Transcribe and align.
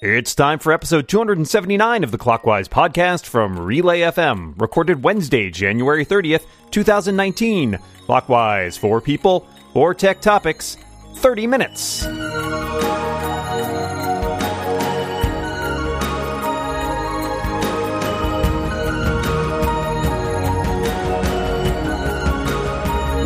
It's 0.00 0.36
time 0.36 0.60
for 0.60 0.72
episode 0.72 1.08
279 1.08 2.04
of 2.04 2.12
the 2.12 2.18
Clockwise 2.18 2.68
podcast 2.68 3.26
from 3.26 3.58
Relay 3.58 4.02
FM, 4.02 4.54
recorded 4.60 5.02
Wednesday, 5.02 5.50
January 5.50 6.06
30th, 6.06 6.46
2019. 6.70 7.80
Clockwise, 8.06 8.76
four 8.76 9.00
people, 9.00 9.48
four 9.72 9.94
tech 9.94 10.20
topics, 10.20 10.76
30 11.16 11.48
minutes. 11.48 12.06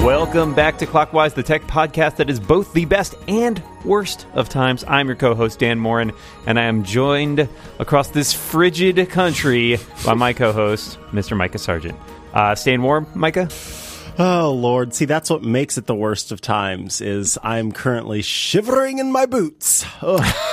Welcome 0.03 0.53
back 0.53 0.79
to 0.79 0.87
Clockwise, 0.87 1.33
the 1.33 1.45
tech 1.45 1.63
podcast 1.63 2.17
that 2.17 2.29
is 2.29 2.41
both 2.41 2.73
the 2.73 2.87
best 2.87 3.15
and 3.29 3.63
worst 3.85 4.27
of 4.35 4.49
times. 4.49 4.85
I'm 4.89 5.07
your 5.07 5.15
co 5.15 5.33
host, 5.33 5.61
Dan 5.61 5.79
Moren, 5.79 6.11
and 6.45 6.59
I 6.59 6.65
am 6.65 6.83
joined 6.83 7.49
across 7.79 8.09
this 8.09 8.33
frigid 8.33 9.09
country 9.11 9.79
by 10.05 10.15
my 10.15 10.33
co 10.33 10.51
host, 10.53 10.99
Mr. 11.13 11.37
Mikah 11.37 11.61
Sargent. 11.61 11.97
Uh, 12.35 12.57
staying 12.57 12.83
warm, 12.83 13.07
Mikah? 13.15 13.49
Oh 14.19 14.51
Lord, 14.51 14.93
see 14.93 15.05
that's 15.05 15.31
what 15.31 15.45
makes 15.45 15.79
it 15.79 15.87
the 15.87 15.95
worst 15.95 16.33
of 16.33 16.41
times 16.41 17.01
is 17.01 17.39
I'm 17.45 17.71
currently 17.71 18.23
shivering 18.23 18.99
in 18.99 19.13
my 19.13 19.27
boots. 19.27 19.87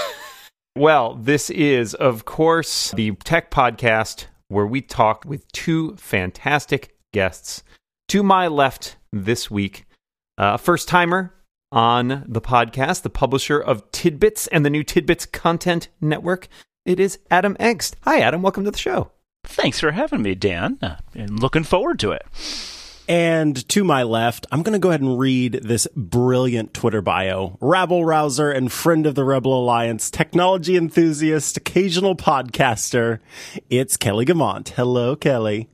well, 0.76 1.16
this 1.16 1.50
is 1.50 1.96
of 1.96 2.24
course 2.24 2.92
the 2.92 3.14
tech 3.24 3.50
podcast 3.50 4.26
where 4.48 4.68
we 4.68 4.82
talk 4.82 5.26
with 5.26 5.52
two 5.52 5.96
fantastic 5.96 6.96
guests. 7.12 7.64
To 8.10 8.24
my 8.24 8.48
left 8.48 8.98
this 9.14 9.52
week, 9.52 9.86
a 10.40 10.44
uh, 10.44 10.58
first 10.58 10.88
timer 10.88 11.32
on 11.72 12.26
the 12.28 12.42
podcast, 12.42 13.04
the 13.04 13.10
publisher 13.12 13.60
of 13.60 13.92
Tidbits 13.92 14.48
and 14.48 14.66
the 14.66 14.72
new 14.72 14.84
Tidbits 14.84 15.28
Content 15.28 15.90
Network. 16.02 16.48
It 16.86 17.00
is 17.00 17.20
Adam 17.30 17.56
Engst. 17.60 17.94
Hi, 18.06 18.20
Adam. 18.22 18.42
Welcome 18.42 18.66
to 18.66 18.72
the 18.72 18.80
show. 18.80 19.12
Thanks 19.44 19.80
for 19.80 19.92
having 19.92 20.24
me, 20.24 20.34
Dan. 20.34 20.80
Uh, 20.82 20.96
and 21.14 21.40
looking 21.40 21.64
forward 21.64 22.00
to 22.00 22.10
it. 22.10 22.26
And 23.08 23.70
to 23.70 23.84
my 23.84 24.02
left, 24.02 24.48
I'm 24.52 24.64
going 24.64 24.74
to 24.74 24.80
go 24.80 24.90
ahead 24.90 25.02
and 25.02 25.20
read 25.20 25.60
this 25.62 25.88
brilliant 25.96 26.74
Twitter 26.74 27.04
bio. 27.04 27.60
Rabble 27.62 28.06
rouser 28.06 28.50
and 28.50 28.72
friend 28.72 29.06
of 29.06 29.14
the 29.14 29.24
Rebel 29.24 29.56
Alliance, 29.56 30.10
technology 30.10 30.76
enthusiast, 30.76 31.58
occasional 31.58 32.16
podcaster. 32.16 33.20
It's 33.70 33.98
Kelly 33.98 34.26
Guimont. 34.26 34.70
Hello, 34.70 35.16
Kelly. 35.16 35.70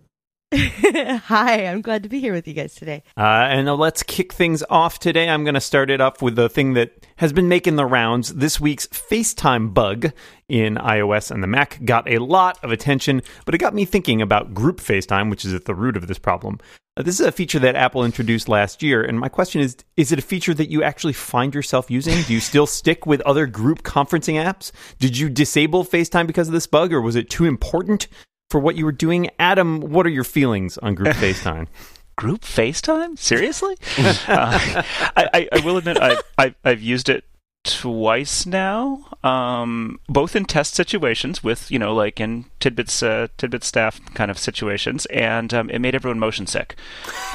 Hi, 0.55 1.65
I'm 1.65 1.81
glad 1.81 2.03
to 2.03 2.09
be 2.09 2.19
here 2.19 2.31
with 2.31 2.47
you 2.47 2.53
guys 2.53 2.75
today. 2.75 3.03
Uh, 3.17 3.47
and 3.49 3.67
let's 3.77 4.03
kick 4.03 4.31
things 4.31 4.63
off 4.69 4.99
today. 4.99 5.27
I'm 5.27 5.43
going 5.43 5.55
to 5.55 5.61
start 5.61 5.89
it 5.89 5.99
off 5.99 6.21
with 6.21 6.35
the 6.35 6.49
thing 6.49 6.73
that 6.73 7.05
has 7.17 7.33
been 7.33 7.49
making 7.49 7.75
the 7.75 7.85
rounds. 7.85 8.33
This 8.35 8.59
week's 8.59 8.87
FaceTime 8.87 9.73
bug 9.73 10.11
in 10.47 10.75
iOS 10.75 11.31
and 11.31 11.41
the 11.41 11.47
Mac 11.47 11.83
got 11.83 12.09
a 12.09 12.19
lot 12.19 12.63
of 12.63 12.71
attention, 12.71 13.21
but 13.45 13.55
it 13.55 13.57
got 13.57 13.73
me 13.73 13.85
thinking 13.85 14.21
about 14.21 14.53
group 14.53 14.79
FaceTime, 14.79 15.29
which 15.29 15.45
is 15.45 15.53
at 15.53 15.65
the 15.65 15.75
root 15.75 15.97
of 15.97 16.07
this 16.07 16.19
problem. 16.19 16.59
Uh, 16.95 17.03
this 17.03 17.19
is 17.19 17.25
a 17.25 17.31
feature 17.31 17.59
that 17.59 17.75
Apple 17.75 18.05
introduced 18.05 18.47
last 18.47 18.81
year, 18.81 19.03
and 19.03 19.19
my 19.19 19.27
question 19.27 19.61
is 19.61 19.75
Is 19.97 20.11
it 20.11 20.19
a 20.19 20.21
feature 20.21 20.53
that 20.53 20.69
you 20.69 20.83
actually 20.83 21.13
find 21.13 21.53
yourself 21.53 21.91
using? 21.91 22.21
Do 22.21 22.33
you 22.33 22.39
still 22.39 22.67
stick 22.67 23.05
with 23.05 23.19
other 23.21 23.47
group 23.47 23.83
conferencing 23.83 24.41
apps? 24.41 24.71
Did 24.99 25.17
you 25.17 25.27
disable 25.27 25.83
FaceTime 25.83 26.27
because 26.27 26.47
of 26.47 26.53
this 26.53 26.67
bug, 26.67 26.93
or 26.93 27.01
was 27.01 27.15
it 27.15 27.29
too 27.29 27.45
important 27.45 28.07
for 28.49 28.59
what 28.59 28.75
you 28.75 28.85
were 28.85 28.91
doing. 28.91 29.29
Adam, 29.39 29.79
what 29.79 30.05
are 30.05 30.09
your 30.09 30.23
feelings 30.23 30.77
on 30.77 30.95
group 30.95 31.07
FaceTime? 31.15 31.67
group 32.15 32.41
FaceTime? 32.41 33.17
Seriously? 33.19 33.75
uh, 33.97 34.83
I, 35.15 35.29
I, 35.33 35.49
I, 35.51 35.65
will 35.65 35.77
admit 35.77 35.97
I, 35.99 36.17
I, 36.37 36.55
I've 36.63 36.81
used 36.81 37.09
it 37.09 37.25
twice 37.65 38.45
now, 38.45 39.03
um, 39.23 39.99
both 40.07 40.35
in 40.35 40.45
test 40.45 40.75
situations 40.75 41.43
with 41.43 41.69
you 41.71 41.79
know 41.79 41.93
like 41.93 42.21
in 42.21 42.45
tidbits 42.59 43.03
uh, 43.03 43.27
tidbits 43.37 43.67
staff 43.67 43.99
kind 44.13 44.31
of 44.31 44.37
situations, 44.37 45.05
and 45.07 45.53
um, 45.53 45.69
it 45.69 45.79
made 45.79 45.95
everyone 45.95 46.19
motion 46.19 46.47
sick, 46.47 46.75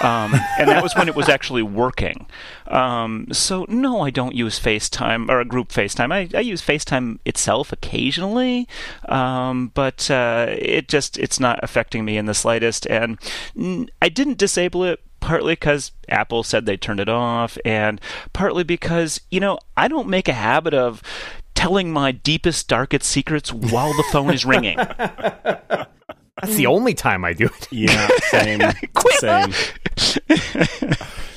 um, 0.02 0.32
and 0.58 0.68
that 0.68 0.82
was 0.82 0.94
when 0.94 1.08
it 1.08 1.16
was 1.16 1.28
actually 1.28 1.62
working. 1.62 2.26
Um, 2.68 3.26
so 3.32 3.66
no, 3.68 4.00
I 4.00 4.10
don't 4.10 4.34
use 4.34 4.58
FaceTime 4.58 5.28
or 5.28 5.40
a 5.40 5.44
group 5.44 5.68
FaceTime. 5.68 6.12
I, 6.12 6.36
I 6.36 6.40
use 6.40 6.62
FaceTime 6.62 7.18
itself 7.24 7.72
occasionally, 7.72 8.68
um, 9.08 9.72
but 9.74 10.10
uh, 10.10 10.46
it 10.50 10.88
just 10.88 11.18
it's 11.18 11.40
not 11.40 11.58
affecting 11.62 12.04
me 12.04 12.16
in 12.16 12.26
the 12.26 12.34
slightest, 12.34 12.86
and 12.86 13.18
I 14.00 14.08
didn't 14.08 14.38
disable 14.38 14.84
it 14.84 15.00
partly 15.30 15.52
because 15.52 15.92
Apple 16.08 16.42
said 16.42 16.66
they 16.66 16.76
turned 16.76 16.98
it 16.98 17.08
off, 17.08 17.56
and 17.64 18.00
partly 18.32 18.64
because, 18.64 19.20
you 19.30 19.38
know, 19.38 19.60
I 19.76 19.86
don't 19.86 20.08
make 20.08 20.26
a 20.26 20.32
habit 20.32 20.74
of 20.74 21.04
telling 21.54 21.92
my 21.92 22.10
deepest, 22.10 22.66
darkest 22.66 23.08
secrets 23.08 23.52
while 23.52 23.92
the 23.92 24.02
phone 24.10 24.34
is 24.34 24.44
ringing. 24.44 24.76
That's 24.98 26.56
the 26.56 26.66
only 26.66 26.94
time 26.94 27.24
I 27.24 27.32
do 27.32 27.44
it. 27.44 27.68
Yeah, 27.70 28.08
same. 28.22 28.60
same. 30.26 30.96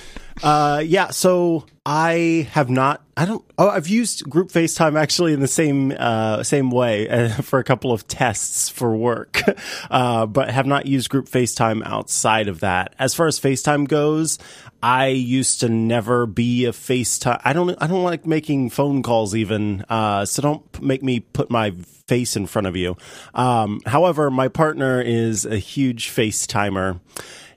Uh, 0.44 0.84
yeah, 0.86 1.10
so 1.10 1.66
I 1.86 2.50
have 2.52 2.70
not. 2.70 3.02
I 3.16 3.24
don't. 3.24 3.46
Oh, 3.58 3.70
I've 3.70 3.88
used 3.88 4.30
group 4.30 4.50
FaceTime 4.50 5.00
actually 5.00 5.32
in 5.32 5.40
the 5.40 5.48
same 5.48 5.94
uh, 5.98 6.44
same 6.44 6.70
way 6.70 7.08
uh, 7.08 7.30
for 7.42 7.60
a 7.60 7.64
couple 7.64 7.94
of 7.94 8.08
tests 8.10 8.68
for 8.68 8.94
work, 8.94 9.42
uh, 9.90 10.26
but 10.26 10.50
have 10.50 10.66
not 10.66 10.86
used 10.86 11.10
group 11.10 11.30
FaceTime 11.30 11.82
outside 11.86 12.50
of 12.50 12.60
that. 12.60 12.94
As 13.00 13.16
far 13.16 13.28
as 13.28 13.40
FaceTime 13.40 13.88
goes, 13.88 14.38
I 14.82 15.08
used 15.08 15.62
to 15.62 15.70
never 15.70 16.26
be 16.26 16.66
a 16.66 16.72
FaceTime. 16.72 17.40
I 17.46 17.54
don't. 17.54 17.82
I 17.82 17.88
don't 17.88 18.04
like 18.04 18.26
making 18.26 18.72
phone 18.72 19.02
calls 19.02 19.36
even. 19.36 19.86
Uh, 19.88 20.26
so 20.26 20.42
don't 20.42 20.82
make 20.84 21.02
me 21.04 21.22
put 21.22 21.50
my 21.50 21.72
face 22.08 22.36
in 22.36 22.48
front 22.48 22.68
of 22.68 22.76
you. 22.76 22.98
Um, 23.34 23.80
however, 23.86 24.30
my 24.30 24.50
partner 24.50 25.00
is 25.02 25.46
a 25.46 25.58
huge 25.58 26.10
FaceTimer. 26.10 27.00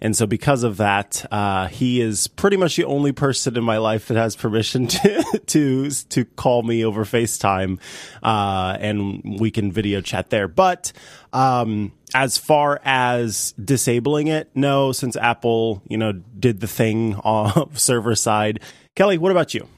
And 0.00 0.16
so, 0.16 0.26
because 0.26 0.62
of 0.62 0.76
that, 0.78 1.24
uh, 1.30 1.68
he 1.68 2.00
is 2.00 2.28
pretty 2.28 2.56
much 2.56 2.76
the 2.76 2.84
only 2.84 3.12
person 3.12 3.56
in 3.56 3.64
my 3.64 3.78
life 3.78 4.08
that 4.08 4.16
has 4.16 4.36
permission 4.36 4.86
to 4.88 5.40
to 5.46 5.90
to 5.90 6.24
call 6.24 6.62
me 6.62 6.84
over 6.84 7.04
FaceTime, 7.04 7.78
uh, 8.22 8.76
and 8.80 9.40
we 9.40 9.50
can 9.50 9.72
video 9.72 10.00
chat 10.00 10.30
there. 10.30 10.48
But 10.48 10.92
um, 11.32 11.92
as 12.14 12.38
far 12.38 12.80
as 12.84 13.52
disabling 13.62 14.28
it, 14.28 14.50
no, 14.54 14.92
since 14.92 15.16
Apple, 15.16 15.82
you 15.88 15.98
know, 15.98 16.12
did 16.12 16.60
the 16.60 16.68
thing 16.68 17.14
on 17.24 17.74
server 17.76 18.14
side. 18.14 18.60
Kelly, 18.94 19.18
what 19.18 19.32
about 19.32 19.54
you? 19.54 19.68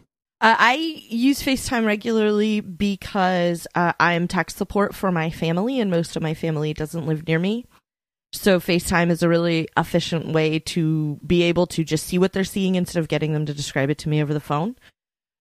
Uh, 0.40 0.54
I 0.56 0.74
use 1.08 1.42
FaceTime 1.42 1.84
regularly 1.84 2.60
because 2.60 3.66
uh, 3.74 3.92
I'm 3.98 4.28
tech 4.28 4.50
support 4.50 4.94
for 4.94 5.10
my 5.10 5.30
family, 5.30 5.80
and 5.80 5.90
most 5.90 6.14
of 6.14 6.22
my 6.22 6.34
family 6.34 6.72
doesn't 6.72 7.06
live 7.06 7.26
near 7.26 7.40
me. 7.40 7.66
So 8.32 8.60
FaceTime 8.60 9.10
is 9.10 9.22
a 9.22 9.28
really 9.28 9.68
efficient 9.76 10.32
way 10.32 10.58
to 10.58 11.18
be 11.26 11.42
able 11.44 11.66
to 11.68 11.82
just 11.82 12.06
see 12.06 12.18
what 12.18 12.32
they're 12.32 12.44
seeing 12.44 12.74
instead 12.74 13.00
of 13.00 13.08
getting 13.08 13.32
them 13.32 13.46
to 13.46 13.54
describe 13.54 13.90
it 13.90 13.98
to 13.98 14.08
me 14.08 14.22
over 14.22 14.34
the 14.34 14.40
phone. 14.40 14.76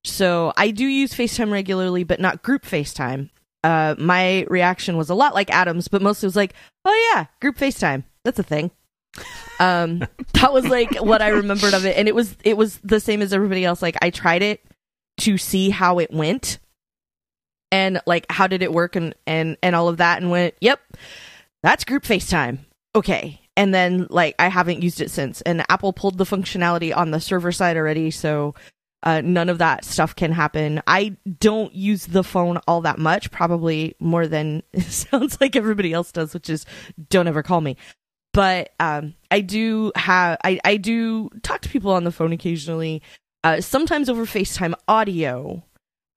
So 0.06 0.54
I 0.56 0.72
do 0.72 0.86
use 0.86 1.14
FaceTime 1.14 1.52
regularly, 1.52 2.04
but 2.04 2.20
not 2.20 2.44
group 2.44 2.64
FaceTime. 2.64 3.30
Uh, 3.64 3.96
my 3.98 4.46
reaction 4.50 4.96
was 4.96 5.10
a 5.10 5.16
lot 5.16 5.34
like 5.34 5.52
Adam's, 5.52 5.90
but 5.90 6.02
mostly 6.02 6.28
was 6.28 6.36
like, 6.36 6.54
"Oh 6.86 7.12
yeah, 7.14 7.26
group 7.42 7.58
FaceTime. 7.58 8.04
That's 8.24 8.40
a 8.40 8.44
thing." 8.44 8.72
Um, 9.60 10.00
that 10.34 10.54
was 10.54 10.66
like 10.66 10.96
what 11.02 11.22
I 11.22 11.30
remembered 11.30 11.74
of 11.74 11.86
it, 11.86 11.98
and 11.98 12.08
it 12.08 12.16
was 12.16 12.38
it 12.46 12.56
was 12.56 12.78
the 12.84 13.02
same 13.02 13.22
as 13.22 13.34
everybody 13.34 13.66
else. 13.66 13.82
Like 13.82 13.98
I 14.02 14.10
tried 14.12 14.44
it 14.44 14.64
to 15.22 15.38
see 15.38 15.70
how 15.70 16.00
it 16.00 16.12
went, 16.12 16.60
and 17.72 18.00
like 18.06 18.26
how 18.30 18.48
did 18.48 18.62
it 18.62 18.72
work, 18.72 18.96
and 18.96 19.14
and 19.26 19.58
and 19.62 19.76
all 19.76 19.90
of 19.90 19.98
that, 19.98 20.22
and 20.22 20.32
went, 20.32 20.54
"Yep, 20.62 20.80
that's 21.62 21.84
group 21.84 22.04
FaceTime." 22.04 22.60
Okay. 22.96 23.42
And 23.56 23.74
then 23.74 24.08
like 24.10 24.36
I 24.40 24.50
haven't 24.50 24.84
used 24.84 25.02
it 25.02 25.12
since. 25.12 25.42
And 25.42 25.66
Apple 25.70 25.94
pulled 25.94 26.18
the 26.18 26.26
functionality 26.26 26.96
on 26.96 27.12
the 27.12 27.20
server 27.20 27.52
side 27.52 27.78
already, 27.78 28.12
so 28.12 28.54
uh, 29.04 29.22
none 29.22 29.50
of 29.50 29.60
that 29.60 29.86
stuff 29.86 30.16
can 30.16 30.32
happen. 30.32 30.82
I 30.88 31.16
don't 31.40 31.74
use 31.74 32.08
the 32.08 32.24
phone 32.24 32.58
all 32.68 32.82
that 32.82 33.00
much, 33.00 33.32
probably 33.32 33.96
more 34.00 34.28
than 34.28 34.64
it 34.74 34.84
sounds 34.84 35.40
like 35.40 35.56
everybody 35.56 35.94
else 35.94 36.12
does, 36.12 36.34
which 36.34 36.50
is 36.50 36.66
don't 37.10 37.28
ever 37.28 37.44
call 37.44 37.62
me. 37.62 37.78
But 38.34 38.74
um, 38.80 39.16
I 39.32 39.42
do 39.42 39.92
have 39.96 40.38
I, 40.44 40.60
I 40.64 40.78
do 40.78 41.30
talk 41.42 41.62
to 41.62 41.70
people 41.70 41.92
on 41.92 42.04
the 42.04 42.12
phone 42.12 42.34
occasionally, 42.34 43.02
uh, 43.44 43.62
sometimes 43.62 44.10
over 44.10 44.26
FaceTime 44.26 44.74
audio. 44.88 45.64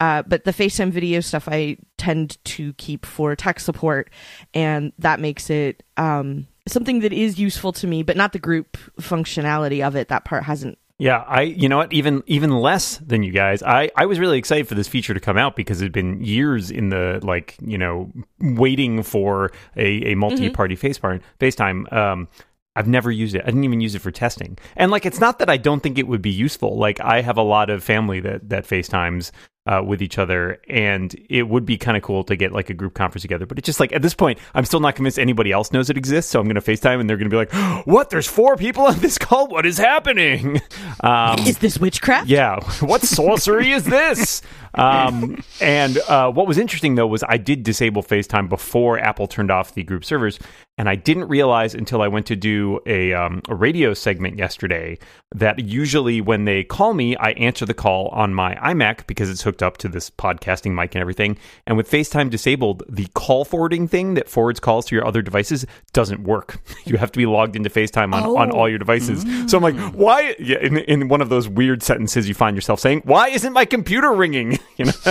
Uh, 0.01 0.23
but 0.23 0.45
the 0.45 0.53
FaceTime 0.53 0.91
video 0.91 1.21
stuff 1.21 1.47
I 1.47 1.77
tend 1.99 2.43
to 2.47 2.73
keep 2.75 3.05
for 3.05 3.37
tech 3.37 3.61
support, 3.61 4.11
and 4.55 4.95
that 4.99 5.21
makes 5.21 5.51
it 5.51 5.83
um, 5.99 6.47
something 6.71 7.01
that 7.01 7.13
is 7.13 7.39
useful 7.39 7.73
to 7.73 7.87
me, 7.87 8.03
but 8.03 8.17
not 8.17 8.33
the 8.33 8.39
group 8.39 8.77
functionality 9.01 9.87
of 9.87 9.97
it. 9.97 10.09
That 10.09 10.25
part 10.25 10.45
hasn't 10.45 10.79
yeah, 11.01 11.25
I 11.27 11.41
you 11.43 11.67
know 11.67 11.79
what 11.79 11.95
even 11.95 12.23
even 12.27 12.51
less 12.51 12.99
than 12.99 13.23
you 13.23 13.33
guys. 13.33 13.63
I 13.63 13.91
I 13.97 14.05
was 14.05 14.19
really 14.19 14.37
excited 14.37 14.69
for 14.69 14.75
this 14.75 14.87
feature 14.87 15.15
to 15.15 15.21
come 15.21 15.39
out 15.39 15.57
because 15.57 15.81
it'd 15.81 15.95
been 15.95 16.23
years 16.23 16.71
in 16.71 16.91
the 16.91 17.21
like 17.23 17.57
you 17.63 17.79
know 17.79 18.13
waiting 18.39 19.03
for 19.03 19.51
a 19.79 20.13
a 20.13 20.15
multi 20.15 20.51
party 20.51 20.77
mm-hmm. 20.77 21.25
FaceTime. 21.43 21.91
Um, 21.91 22.29
I've 22.77 22.87
never 22.87 23.11
used 23.11 23.35
it. 23.35 23.43
I 23.43 23.47
didn't 23.47 23.65
even 23.65 23.81
use 23.81 23.95
it 23.95 24.01
for 24.01 24.11
testing. 24.11 24.59
And 24.77 24.91
like, 24.91 25.05
it's 25.07 25.21
not 25.21 25.39
that 25.39 25.51
I 25.51 25.57
don't 25.57 25.83
think 25.83 25.99
it 25.99 26.07
would 26.07 26.23
be 26.23 26.31
useful. 26.31 26.79
Like, 26.79 27.01
I 27.01 27.21
have 27.21 27.37
a 27.37 27.43
lot 27.43 27.69
of 27.71 27.83
family 27.83 28.21
that 28.21 28.51
that 28.51 28.67
FaceTimes 28.67 29.31
uh, 29.67 29.83
with 29.85 30.01
each 30.03 30.19
other, 30.19 30.59
and 30.69 31.15
it 31.29 31.49
would 31.49 31.67
be 31.67 31.77
kind 31.77 31.97
of 31.97 32.03
cool 32.03 32.25
to 32.25 32.35
get 32.35 32.53
like 32.53 32.71
a 32.71 32.75
group 32.75 32.95
conference 32.95 33.23
together. 33.23 33.47
But 33.47 33.59
it's 33.59 33.67
just 33.67 33.79
like 33.81 33.93
at 33.93 34.03
this 34.03 34.15
point, 34.15 34.39
I'm 34.55 34.65
still 34.65 34.81
not 34.81 34.97
convinced 34.97 35.19
anybody 35.19 35.53
else 35.53 35.71
knows 35.73 35.91
it 35.91 35.97
exists. 35.97 36.31
So 36.31 36.41
I'm 36.41 36.47
going 36.47 36.55
to 36.55 36.61
FaceTime, 36.61 36.99
and 37.01 37.09
they're 37.09 37.17
going 37.17 37.31
to 37.31 37.35
be 37.35 37.37
like, 37.37 37.53
"What? 37.87 38.11
There's 38.11 38.27
four 38.27 38.57
people 38.57 38.85
on 38.85 38.99
this 39.01 39.19
call. 39.19 39.49
What 39.49 39.67
is 39.67 39.79
happening?" 39.79 40.61
Um, 41.03 41.39
Is 41.41 41.57
this 41.59 41.79
witchcraft? 41.79 42.29
yeah, 42.29 42.61
what 42.81 43.01
sorcery 43.03 43.71
is 43.71 43.85
this? 43.85 44.43
Um, 44.75 45.43
and 45.61 45.97
uh, 46.09 46.31
what 46.31 46.47
was 46.47 46.59
interesting 46.59 46.95
though 46.95 47.07
was 47.07 47.25
I 47.27 47.39
did 47.39 47.63
disable 47.63 48.03
FaceTime 48.03 48.49
before 48.51 48.99
Apple 48.99 49.27
turned 49.27 49.51
off 49.51 49.73
the 49.73 49.83
group 49.83 50.05
servers, 50.05 50.39
and 50.81 50.89
I 50.89 50.95
didn't 50.95 51.29
realize 51.29 51.75
until 51.75 52.01
I 52.01 52.09
went 52.09 52.25
to 52.29 52.37
do 52.37 52.81
a, 52.87 53.13
um, 53.13 53.43
a 53.51 53.55
radio 53.55 53.93
segment 53.93 54.39
yesterday 54.39 54.99
that 55.35 55.59
usually 55.59 56.23
when 56.23 56.47
they 56.47 56.65
call 56.65 56.95
me, 56.95 57.15
I 57.17 57.33
answer 57.33 57.67
the 57.67 57.75
call 57.75 58.09
on 58.09 58.33
my 58.33 58.55
iMac 58.55 59.07
because 59.07 59.29
it's 59.29 59.43
hooked 59.43 59.63
up 59.63 59.77
to 59.77 59.89
this 59.89 60.09
podcasting 60.09 60.73
mic 60.73 60.95
and 60.95 61.03
everything. 61.03 61.37
And 61.67 61.77
with 61.77 61.91
FaceTime 61.91 62.31
disabled, 62.31 62.83
the 62.89 63.07
call 63.13 63.45
forwarding 63.45 63.89
thing 63.89 64.15
that 64.15 64.31
forwards 64.31 64.59
calls 64.59 64.87
to 64.87 64.95
your 64.97 65.07
other 65.07 65.21
devices 65.21 65.67
doesn't 65.93 66.23
work. 66.23 66.61
You 66.87 66.97
have 66.97 67.13
to 67.13 67.19
be 67.19 67.27
logged 67.27 67.57
into 67.57 67.69
FaceTime 67.69 68.15
on, 68.15 68.25
on 68.25 68.51
all 68.51 68.69
your 68.69 68.79
devices. 68.79 69.23
So 69.49 69.59
I'm 69.59 69.63
like, 69.63 69.77
why? 69.93 70.35
Yeah, 70.41 70.59
in, 70.61 70.79
in 70.79 71.09
one 71.09 71.21
of 71.21 71.29
those 71.29 71.47
weird 71.47 71.83
sentences, 71.83 72.27
you 72.27 72.35
find 72.35 72.57
yourself 72.57 72.81
saying, 72.81 73.03
"Why 73.05 73.29
isn't 73.29 73.53
my 73.53 73.65
computer 73.65 74.11
ringing?" 74.13 74.59
You 74.77 74.87
know. 74.87 74.93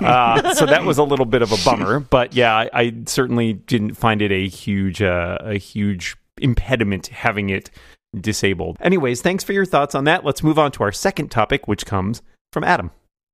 uh, 0.00 0.54
so 0.54 0.66
that 0.66 0.82
was 0.84 0.98
a 0.98 1.04
little 1.04 1.24
bit 1.24 1.40
of 1.40 1.52
a 1.52 1.56
bummer, 1.64 2.00
but 2.00 2.34
yeah, 2.34 2.52
I, 2.52 2.70
I 2.72 2.94
certainly 3.06 3.52
didn't 3.52 3.94
find 3.94 4.20
it 4.20 4.32
a 4.32 4.48
huge, 4.48 4.87
uh, 4.96 5.38
a 5.40 5.58
huge 5.58 6.16
impediment 6.40 7.08
having 7.08 7.50
it 7.50 7.70
disabled. 8.18 8.78
Anyways, 8.80 9.20
thanks 9.22 9.44
for 9.44 9.52
your 9.52 9.66
thoughts 9.66 9.94
on 9.94 10.04
that. 10.04 10.24
Let's 10.24 10.42
move 10.42 10.58
on 10.58 10.72
to 10.72 10.82
our 10.82 10.92
second 10.92 11.30
topic, 11.30 11.68
which 11.68 11.86
comes 11.86 12.22
from 12.52 12.64
Adam. 12.64 12.90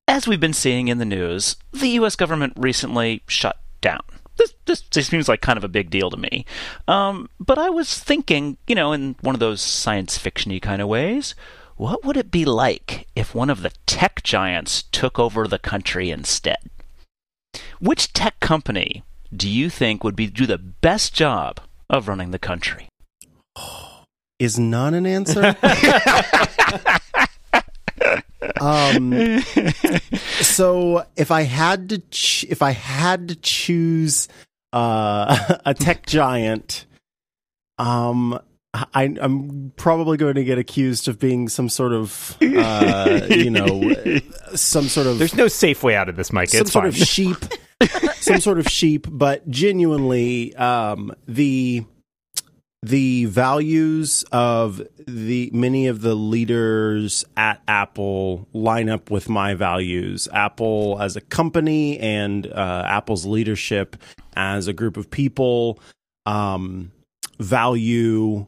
As 0.06 0.26
we've 0.26 0.40
been 0.40 0.52
seeing 0.52 0.88
in 0.88 0.98
the 0.98 1.04
news, 1.04 1.56
the 1.72 1.88
U.S. 1.88 2.16
government 2.16 2.54
recently 2.56 3.22
shut 3.26 3.58
down. 3.80 4.00
This, 4.36 4.54
this, 4.66 4.82
this 4.92 5.06
seems 5.06 5.28
like 5.28 5.40
kind 5.40 5.56
of 5.56 5.64
a 5.64 5.68
big 5.68 5.90
deal 5.90 6.10
to 6.10 6.16
me. 6.16 6.44
Um, 6.88 7.30
but 7.38 7.58
I 7.58 7.70
was 7.70 7.98
thinking, 7.98 8.58
you 8.66 8.74
know, 8.74 8.92
in 8.92 9.14
one 9.20 9.34
of 9.34 9.40
those 9.40 9.60
science 9.60 10.18
fictiony 10.18 10.60
kind 10.60 10.82
of 10.82 10.88
ways, 10.88 11.34
what 11.76 12.04
would 12.04 12.16
it 12.16 12.30
be 12.30 12.44
like 12.44 13.06
if 13.14 13.34
one 13.34 13.50
of 13.50 13.62
the 13.62 13.72
tech 13.86 14.22
giants 14.22 14.82
took 14.90 15.18
over 15.18 15.46
the 15.46 15.58
country 15.58 16.10
instead? 16.10 16.58
Which 17.78 18.12
tech 18.12 18.40
company 18.40 19.04
do 19.36 19.48
you 19.48 19.70
think 19.70 20.04
would 20.04 20.16
be 20.16 20.26
do 20.26 20.46
the 20.46 20.58
best 20.58 21.14
job 21.14 21.60
of 21.90 22.08
running 22.08 22.30
the 22.30 22.38
country? 22.38 22.88
Is 24.38 24.58
not 24.58 24.94
an 24.94 25.06
answer? 25.06 25.56
um, 28.60 29.40
so 30.40 31.04
if 31.16 31.30
I 31.30 31.42
had 31.42 31.88
to, 31.90 31.98
ch- 32.10 32.44
if 32.48 32.62
I 32.62 32.72
had 32.72 33.28
to 33.28 33.36
choose 33.36 34.28
uh, 34.72 35.56
a 35.66 35.74
tech 35.74 36.06
giant, 36.06 36.86
um, 37.78 38.38
I, 38.92 39.14
I'm 39.20 39.72
probably 39.76 40.16
going 40.16 40.34
to 40.34 40.44
get 40.44 40.58
accused 40.58 41.06
of 41.06 41.18
being 41.20 41.48
some 41.48 41.68
sort 41.68 41.92
of, 41.92 42.36
uh, 42.42 43.20
you 43.30 43.50
know, 43.50 43.92
some 44.56 44.88
sort 44.88 45.06
of 45.06 45.18
There's 45.18 45.36
no 45.36 45.46
safe 45.48 45.82
way 45.84 45.94
out 45.94 46.08
of 46.08 46.16
this, 46.16 46.32
Mike. 46.32 46.48
some 46.50 46.62
It's 46.62 46.72
sort 46.72 46.82
fine. 46.82 46.88
of 46.88 46.96
sheep, 46.96 47.36
some 48.20 48.40
sort 48.40 48.58
of 48.58 48.68
sheep, 48.68 49.06
but 49.10 49.48
genuinely, 49.50 50.54
um, 50.56 51.14
the 51.26 51.84
the 52.82 53.24
values 53.24 54.26
of 54.30 54.82
the 55.06 55.50
many 55.54 55.86
of 55.86 56.02
the 56.02 56.14
leaders 56.14 57.24
at 57.34 57.62
Apple 57.66 58.46
line 58.52 58.90
up 58.90 59.10
with 59.10 59.28
my 59.28 59.54
values. 59.54 60.28
Apple 60.34 60.98
as 61.00 61.16
a 61.16 61.22
company 61.22 61.98
and 61.98 62.46
uh, 62.46 62.84
Apple's 62.86 63.24
leadership 63.24 63.96
as 64.36 64.68
a 64.68 64.74
group 64.74 64.98
of 64.98 65.10
people 65.10 65.78
um, 66.26 66.92
value 67.38 68.46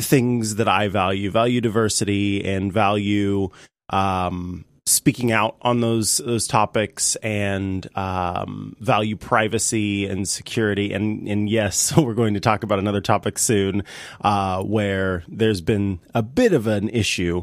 things 0.00 0.56
that 0.56 0.68
I 0.68 0.86
value, 0.86 1.30
value 1.30 1.60
diversity 1.60 2.44
and 2.44 2.72
value 2.72 3.50
um, 3.90 4.64
speaking 4.86 5.30
out 5.30 5.56
on 5.62 5.80
those 5.80 6.18
those 6.18 6.46
topics 6.46 7.16
and 7.16 7.86
um, 7.96 8.76
value 8.80 9.16
privacy 9.16 10.06
and 10.06 10.28
security. 10.28 10.92
And 10.92 11.28
and 11.28 11.48
yes, 11.48 11.96
we're 11.96 12.14
going 12.14 12.34
to 12.34 12.40
talk 12.40 12.62
about 12.62 12.78
another 12.78 13.00
topic 13.00 13.38
soon 13.38 13.84
uh, 14.20 14.62
where 14.62 15.24
there's 15.28 15.60
been 15.60 16.00
a 16.14 16.22
bit 16.22 16.52
of 16.52 16.66
an 16.66 16.88
issue. 16.88 17.42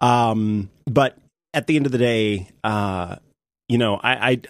Um, 0.00 0.70
but 0.86 1.16
at 1.54 1.66
the 1.66 1.76
end 1.76 1.86
of 1.86 1.92
the 1.92 1.98
day, 1.98 2.48
uh, 2.64 3.16
you 3.68 3.78
know, 3.78 3.96
I. 3.96 4.30
I 4.30 4.40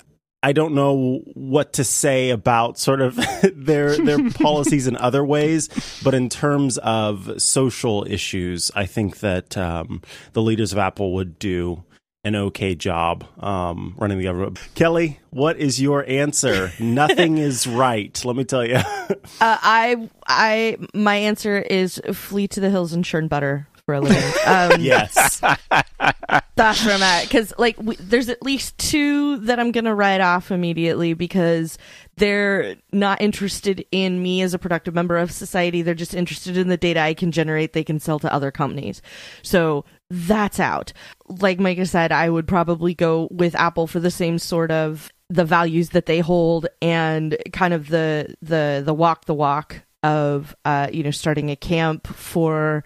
I 0.45 0.51
don't 0.51 0.75
know 0.75 1.23
what 1.35 1.75
to 1.75 1.85
say 1.85 2.31
about 2.31 2.77
sort 2.77 3.01
of 3.01 3.15
their 3.55 3.97
their 3.97 4.29
policies 4.31 4.89
in 4.89 4.97
other 4.97 5.25
ways, 5.25 5.69
but 6.03 6.15
in 6.15 6.29
terms 6.29 6.79
of 6.79 7.41
social 7.41 8.05
issues, 8.11 8.73
I 8.75 8.87
think 8.87 9.21
that 9.21 9.57
um, 9.57 10.03
the 10.33 10.43
leaders 10.43 10.73
of 10.73 10.79
Apple 10.79 11.13
would 11.15 11.39
do 11.39 11.85
an 12.25 12.37
okay 12.37 12.75
job 12.75 13.25
um, 13.41 13.95
running 13.99 14.19
the 14.19 14.25
government. 14.25 14.61
Kelly, 14.75 15.19
what 15.31 15.59
is 15.59 15.81
your 15.81 16.09
answer? 16.09 16.73
Nothing 16.81 17.39
is 17.39 17.67
right. 17.67 18.25
Let 18.25 18.37
me 18.37 18.45
tell 18.45 18.65
you. 18.65 18.77
Uh, 18.77 19.17
I, 19.41 20.09
I, 20.27 20.77
my 20.95 21.17
answer 21.17 21.59
is 21.59 22.01
flee 22.13 22.47
to 22.49 22.61
the 22.61 22.71
hills 22.71 22.93
and 22.93 23.05
churn 23.05 23.29
butter 23.29 23.67
for 23.85 23.95
a 23.95 24.01
living. 24.01 24.23
Um, 24.47 24.81
yes. 24.81 25.41
That's 26.55 26.85
where 26.85 26.95
I'm 26.95 27.03
at. 27.03 27.25
Because, 27.25 27.53
like, 27.59 27.77
we, 27.81 27.97
there's 27.97 28.29
at 28.29 28.43
least 28.43 28.79
two 28.79 29.39
that 29.39 29.59
I'm 29.59 29.73
going 29.73 29.87
to 29.87 29.95
write 29.95 30.21
off 30.21 30.51
immediately 30.51 31.15
because 31.15 31.79
they're 32.17 32.77
not 32.93 33.21
interested 33.21 33.85
in 33.91 34.23
me 34.23 34.43
as 34.43 34.55
a 34.55 34.59
productive 34.59 34.95
member 34.95 35.19
of 35.19 35.33
society. 35.33 35.83
They're 35.83 35.95
just 35.95 36.15
interested 36.15 36.57
in 36.57 36.69
the 36.69 36.77
data 36.77 37.01
I 37.01 37.15
can 37.15 37.33
generate, 37.33 37.73
they 37.73 37.85
can 37.85 37.99
sell 37.99 38.19
to 38.21 38.33
other 38.33 38.51
companies. 38.51 39.03
So 39.43 39.85
that's 40.15 40.61
out. 40.61 40.93
Like 41.27 41.59
Micah 41.59 41.87
said, 41.87 42.13
I 42.13 42.29
would 42.29 42.47
probably 42.47 42.95
go 42.95 43.29
with 43.31 43.55
Apple 43.55 43.87
for 43.87 43.99
the 43.99 44.11
same 44.11 44.39
sort 44.39 44.71
of 44.71 45.11
the 45.31 45.45
values 45.45 45.91
that 45.91 46.05
they 46.05 46.21
hold 46.21 46.67
and 46.83 47.39
kind 47.55 47.73
of 47.73 47.89
the 47.89 48.35
the 48.43 48.83
the 48.85 48.93
walk 48.93 49.25
the 49.25 49.33
walk 49.33 49.81
of 50.03 50.55
uh 50.67 50.89
you 50.93 51.03
know 51.03 51.11
starting 51.11 51.51
a 51.51 51.57
camp 51.57 52.07
for 52.07 52.85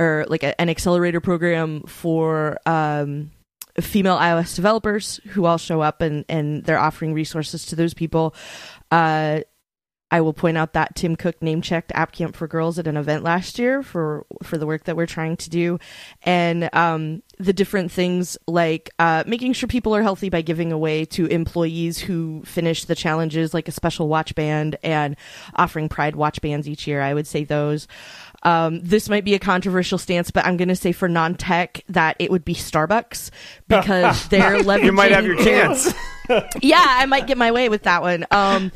or 0.00 0.24
like 0.28 0.42
a, 0.42 0.58
an 0.60 0.70
accelerator 0.70 1.20
program 1.20 1.82
for 1.82 2.58
um, 2.64 3.30
female 3.80 4.16
iOS 4.16 4.56
developers 4.56 5.20
who 5.28 5.44
all 5.44 5.58
show 5.58 5.82
up 5.82 6.00
and, 6.00 6.24
and 6.28 6.64
they're 6.64 6.78
offering 6.78 7.12
resources 7.12 7.66
to 7.66 7.76
those 7.76 7.92
people. 7.92 8.34
Uh, 8.90 9.40
I 10.10 10.20
will 10.20 10.32
point 10.32 10.58
out 10.58 10.72
that 10.72 10.96
Tim 10.96 11.16
Cook 11.16 11.40
name 11.40 11.62
checked 11.62 11.92
App 11.94 12.12
Camp 12.12 12.34
for 12.34 12.48
Girls 12.48 12.78
at 12.78 12.86
an 12.86 12.96
event 12.96 13.22
last 13.22 13.58
year 13.58 13.82
for 13.82 14.26
for 14.42 14.58
the 14.58 14.66
work 14.66 14.84
that 14.84 14.96
we're 14.96 15.06
trying 15.06 15.36
to 15.38 15.50
do, 15.50 15.78
and 16.22 16.68
um, 16.72 17.22
the 17.38 17.52
different 17.52 17.92
things 17.92 18.36
like 18.46 18.90
uh, 18.98 19.24
making 19.26 19.52
sure 19.52 19.68
people 19.68 19.94
are 19.94 20.02
healthy 20.02 20.28
by 20.28 20.42
giving 20.42 20.72
away 20.72 21.04
to 21.06 21.26
employees 21.26 21.98
who 21.98 22.42
finish 22.44 22.84
the 22.84 22.94
challenges, 22.94 23.54
like 23.54 23.68
a 23.68 23.72
special 23.72 24.08
watch 24.08 24.34
band, 24.34 24.76
and 24.82 25.16
offering 25.54 25.88
Pride 25.88 26.16
watch 26.16 26.40
bands 26.40 26.68
each 26.68 26.86
year. 26.86 27.00
I 27.00 27.14
would 27.14 27.26
say 27.26 27.44
those. 27.44 27.86
Um, 28.42 28.80
this 28.80 29.08
might 29.08 29.24
be 29.24 29.34
a 29.34 29.38
controversial 29.38 29.98
stance, 29.98 30.30
but 30.30 30.46
I'm 30.46 30.56
going 30.56 30.68
to 30.68 30.76
say 30.76 30.92
for 30.92 31.08
non-tech 31.08 31.84
that 31.90 32.16
it 32.18 32.30
would 32.30 32.44
be 32.44 32.54
Starbucks 32.54 33.30
because 33.68 34.28
they're 34.28 34.60
leveraging. 34.60 34.84
you 34.84 34.92
might 34.92 35.12
have 35.12 35.26
your 35.26 35.36
chance. 35.36 35.92
yeah, 36.62 36.84
I 36.84 37.06
might 37.06 37.26
get 37.26 37.36
my 37.36 37.52
way 37.52 37.68
with 37.68 37.82
that 37.82 38.02
one. 38.02 38.26
Um, 38.30 38.72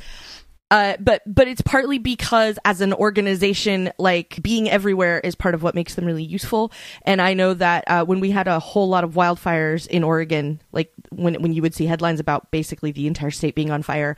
uh, 0.71 0.97
but 0.99 1.23
but 1.27 1.47
it's 1.47 1.61
partly 1.61 1.99
because 1.99 2.59
as 2.65 2.81
an 2.81 2.93
organization, 2.93 3.93
like 3.99 4.43
being 4.43 4.69
everywhere 4.69 5.21
is 5.21 5.35
part 5.35 5.55
of 5.55 5.63
what 5.63 5.75
makes 5.75 5.95
them 5.95 6.05
really 6.05 6.25
useful. 6.25 6.73
And 7.03 7.21
I 7.21 7.35
know 7.35 7.55
that 7.55 7.85
uh, 7.87 8.05
when 8.05 8.21
we 8.21 8.31
had 8.31 8.49
a 8.49 8.59
whole 8.59 8.89
lot 8.89 9.05
of 9.05 9.13
wildfires 9.13 9.87
in 9.87 10.03
Oregon, 10.03 10.61
like 10.73 10.93
when 11.11 11.41
when 11.43 11.53
you 11.53 11.63
would 11.63 11.75
see 11.75 11.87
headlines 11.87 12.19
about 12.19 12.51
basically 12.51 12.93
the 12.93 13.07
entire 13.07 13.31
state 13.31 13.55
being 13.55 13.71
on 13.71 13.83
fire, 13.83 14.17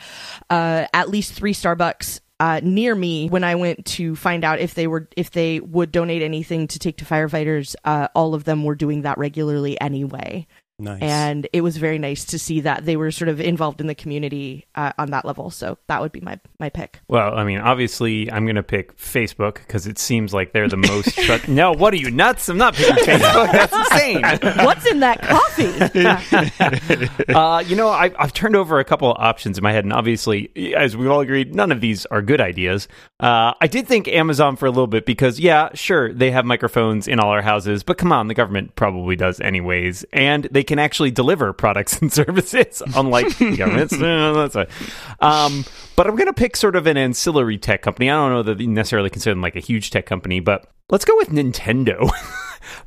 uh, 0.49 0.87
at 0.95 1.11
least 1.11 1.33
three 1.33 1.53
Starbucks 1.53 2.21
uh, 2.38 2.61
near 2.62 2.95
me 2.95 3.29
when 3.29 3.45
I 3.45 3.55
went 3.55 3.85
to 3.87 4.15
find 4.15 4.45
out 4.45 4.61
if 4.61 4.75
they 4.75 4.87
were 4.87 5.09
if 5.17 5.31
they 5.31 5.61
would 5.61 5.91
donate 5.91 6.23
anything 6.23 6.69
to 6.69 6.79
take 6.79 6.99
to 6.99 7.05
firefighters. 7.05 7.75
Uh, 7.85 8.09
all 8.15 8.35
of 8.35 8.45
them 8.45 8.65
were 8.65 8.75
doing 8.75 9.03
that 9.03 9.19
regularly 9.19 9.81
anyway, 9.81 10.47
Nice. 10.78 11.00
and 11.00 11.49
it 11.54 11.62
was 11.62 11.78
very 11.78 11.99
nice 11.99 12.26
to 12.26 12.38
see 12.38 12.61
that 12.61 12.85
they 12.85 12.97
were 12.97 13.11
sort 13.11 13.30
of 13.30 13.40
involved 13.40 13.80
in 13.80 13.87
the 13.87 13.95
community 13.95 14.66
uh, 14.75 14.92
on 14.99 15.11
that 15.11 15.25
level. 15.25 15.49
So 15.50 15.78
that 15.87 16.02
would 16.02 16.12
be 16.12 16.21
my 16.21 16.38
my 16.61 16.68
pick. 16.68 17.00
Well, 17.09 17.35
I 17.35 17.45
mean, 17.45 17.61
obviously, 17.61 18.30
I'm 18.30 18.45
going 18.45 18.56
to 18.56 18.62
pick 18.62 18.95
Facebook 18.99 19.54
because 19.54 19.87
it 19.87 19.99
seems 19.99 20.35
like 20.35 20.52
they're 20.52 20.68
the 20.68 20.76
most. 20.76 21.16
Tr- 21.26 21.50
no, 21.50 21.73
what 21.73 21.95
are 21.95 21.97
you 21.97 22.11
nuts? 22.11 22.49
I'm 22.50 22.59
not 22.59 22.75
picking 22.75 22.95
Facebook. 23.04 23.52
That's 23.52 23.75
insane. 23.75 24.23
What's 24.66 24.87
in 24.87 25.00
that 25.00 25.23
coffee? 25.23 27.35
uh, 27.35 27.61
you 27.66 27.76
know, 27.76 27.88
I, 27.88 28.12
I've 28.18 28.33
turned 28.33 28.56
over 28.56 28.78
a 28.78 28.85
couple 28.85 29.11
of 29.11 29.16
options 29.18 29.59
in 29.59 29.64
my 29.64 29.73
head, 29.73 29.85
and 29.85 29.92
obviously, 29.92 30.50
as 30.76 30.97
we've 30.97 31.11
all 31.11 31.21
agreed, 31.21 31.54
none 31.54 31.73
of 31.73 31.80
these 31.80 32.04
are 32.06 32.21
good 32.21 32.40
ideas. 32.40 32.88
Uh, 33.18 33.54
I 33.58 33.66
did 33.66 33.88
think 33.88 34.08
Amazon 34.08 34.56
for 34.56 34.66
a 34.66 34.70
little 34.70 34.87
bit 34.87 35.06
because, 35.06 35.40
yeah, 35.40 35.70
sure, 35.73 36.12
they 36.12 36.30
have 36.32 36.44
microphones 36.44 37.08
in 37.08 37.18
all 37.18 37.30
our 37.30 37.40
houses, 37.40 37.82
but 37.82 37.96
come 37.96 38.12
on, 38.12 38.28
the 38.28 38.35
government 38.35 38.76
probably 38.76 39.16
does 39.16 39.40
anyways, 39.40 40.04
and 40.12 40.44
they 40.50 40.62
can 40.62 40.78
actually 40.78 41.11
deliver 41.11 41.54
products 41.54 41.99
and 41.99 42.12
services, 42.12 42.82
unlike 42.94 43.38
governments. 43.56 43.94
um, 45.20 45.64
but 45.96 46.06
I'm 46.06 46.14
going 46.14 46.26
to 46.26 46.35
pick 46.35 46.56
sort 46.56 46.76
of 46.76 46.87
an 46.87 46.99
ancillary 46.99 47.56
tech 47.56 47.80
company. 47.80 48.11
I 48.11 48.14
don't 48.14 48.32
know 48.32 48.42
that 48.42 48.61
you 48.61 48.68
necessarily 48.68 49.08
consider 49.08 49.32
them 49.32 49.40
like 49.40 49.56
a 49.56 49.61
huge 49.61 49.90
tech 49.90 50.04
company, 50.04 50.40
but 50.40 50.70
let's 50.90 51.05
go 51.05 51.16
with 51.16 51.28
Nintendo. 51.28 52.11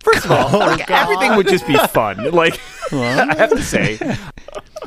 First 0.03 0.25
of 0.25 0.31
all, 0.31 0.55
Oh, 0.55 0.59
like, 0.59 0.89
everything 0.91 1.35
would 1.35 1.47
just 1.47 1.65
be 1.67 1.77
fun. 1.77 2.31
Like, 2.31 2.59
I 2.91 3.35
have 3.37 3.49
to 3.51 3.61
say, 3.61 3.97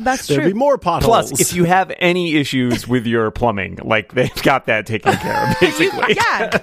That's 0.01 0.27
There'd 0.27 0.41
true. 0.41 0.51
be 0.51 0.53
more 0.53 0.77
potholes. 0.77 1.29
Plus, 1.31 1.39
if 1.41 1.53
you 1.55 1.63
have 1.63 1.91
any 1.99 2.35
issues 2.35 2.87
with 2.87 3.05
your 3.07 3.31
plumbing, 3.31 3.79
like 3.83 4.13
they've 4.13 4.33
got 4.43 4.65
that 4.65 4.85
taken 4.85 5.13
care 5.13 5.49
of, 5.51 5.59
basically. 5.59 6.15
yeah. 6.15 6.57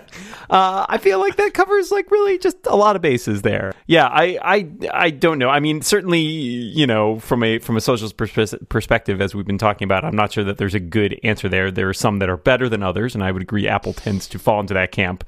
Uh, 0.51 0.85
I 0.89 0.99
feel 0.99 1.19
like 1.21 1.37
that 1.37 1.55
covers 1.55 1.91
like 1.93 2.11
really 2.11 2.37
just 2.39 2.57
a 2.67 2.75
lot 2.77 2.95
of 2.97 3.03
bases 3.03 3.43
there. 3.43 3.73
Yeah, 3.87 4.07
I, 4.07 4.39
I, 4.43 4.69
I 4.93 5.11
don't 5.11 5.39
know. 5.39 5.49
I 5.49 5.61
mean, 5.61 5.81
certainly, 5.81 6.21
you 6.21 6.87
know, 6.87 7.21
from 7.21 7.43
a 7.45 7.59
from 7.61 7.77
a 7.77 7.81
social 7.81 8.11
pers- 8.11 8.55
perspective, 8.69 9.21
as 9.21 9.35
we've 9.35 9.47
been 9.47 9.59
talking 9.59 9.85
about, 9.87 10.05
I'm 10.05 10.17
not 10.17 10.33
sure 10.33 10.45
that 10.45 10.59
there's 10.59 10.75
a 10.75 10.81
good 10.81 11.19
answer 11.23 11.49
there. 11.49 11.71
There 11.71 11.89
are 11.89 11.95
some 11.95 12.19
that 12.19 12.29
are 12.29 12.37
better 12.37 12.69
than 12.69 12.83
others, 12.83 13.15
and 13.15 13.23
I 13.25 13.31
would 13.33 13.43
agree 13.43 13.67
Apple 13.69 13.93
tends 13.95 14.27
to 14.29 14.39
fall 14.39 14.59
into 14.61 14.75
that 14.75 14.91
camp. 14.93 15.25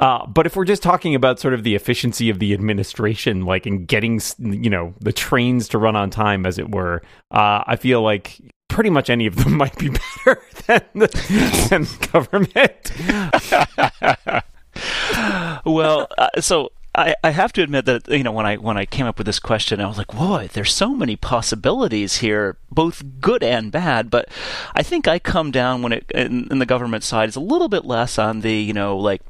Uh, 0.00 0.26
but 0.26 0.46
if 0.46 0.56
we're 0.56 0.64
just 0.64 0.82
talking 0.82 1.14
about 1.14 1.38
sort 1.38 1.54
of 1.54 1.62
the 1.62 1.74
efficiency 1.74 2.30
of 2.30 2.38
the 2.38 2.52
administration, 2.52 3.44
like 3.44 3.66
in 3.66 3.84
getting, 3.84 4.20
you 4.38 4.70
know, 4.70 4.94
the 5.00 5.12
trains 5.12 5.68
to 5.68 5.78
run 5.78 5.96
on 5.96 6.10
time, 6.10 6.44
as 6.46 6.58
it 6.58 6.70
were, 6.74 7.02
uh, 7.30 7.62
I 7.66 7.76
feel 7.76 8.02
like 8.02 8.40
pretty 8.68 8.90
much 8.90 9.08
any 9.08 9.26
of 9.26 9.36
them 9.36 9.56
might 9.56 9.76
be 9.78 9.88
better 9.88 10.42
than 10.66 10.82
the, 10.94 11.66
than 11.70 11.82
the 11.84 12.08
government. 12.12 12.92
well, 15.64 16.08
uh, 16.18 16.40
so 16.40 16.70
I, 16.96 17.16
I 17.24 17.30
have 17.30 17.52
to 17.54 17.62
admit 17.62 17.86
that 17.86 18.08
you 18.08 18.22
know 18.22 18.30
when 18.30 18.46
I 18.46 18.56
when 18.56 18.76
I 18.76 18.86
came 18.86 19.06
up 19.06 19.18
with 19.18 19.26
this 19.26 19.40
question, 19.40 19.80
I 19.80 19.86
was 19.86 19.98
like, 19.98 20.14
"Boy, 20.14 20.48
there's 20.52 20.72
so 20.72 20.94
many 20.94 21.16
possibilities 21.16 22.18
here, 22.18 22.56
both 22.70 23.02
good 23.20 23.42
and 23.42 23.72
bad." 23.72 24.10
But 24.10 24.28
I 24.74 24.82
think 24.82 25.08
I 25.08 25.18
come 25.18 25.50
down 25.50 25.82
when 25.82 25.92
it 25.92 26.10
in, 26.12 26.46
in 26.50 26.58
the 26.60 26.66
government 26.66 27.02
side 27.02 27.28
is 27.28 27.36
a 27.36 27.40
little 27.40 27.68
bit 27.68 27.84
less 27.84 28.18
on 28.18 28.40
the 28.40 28.54
you 28.54 28.72
know 28.72 28.96
like, 28.96 29.22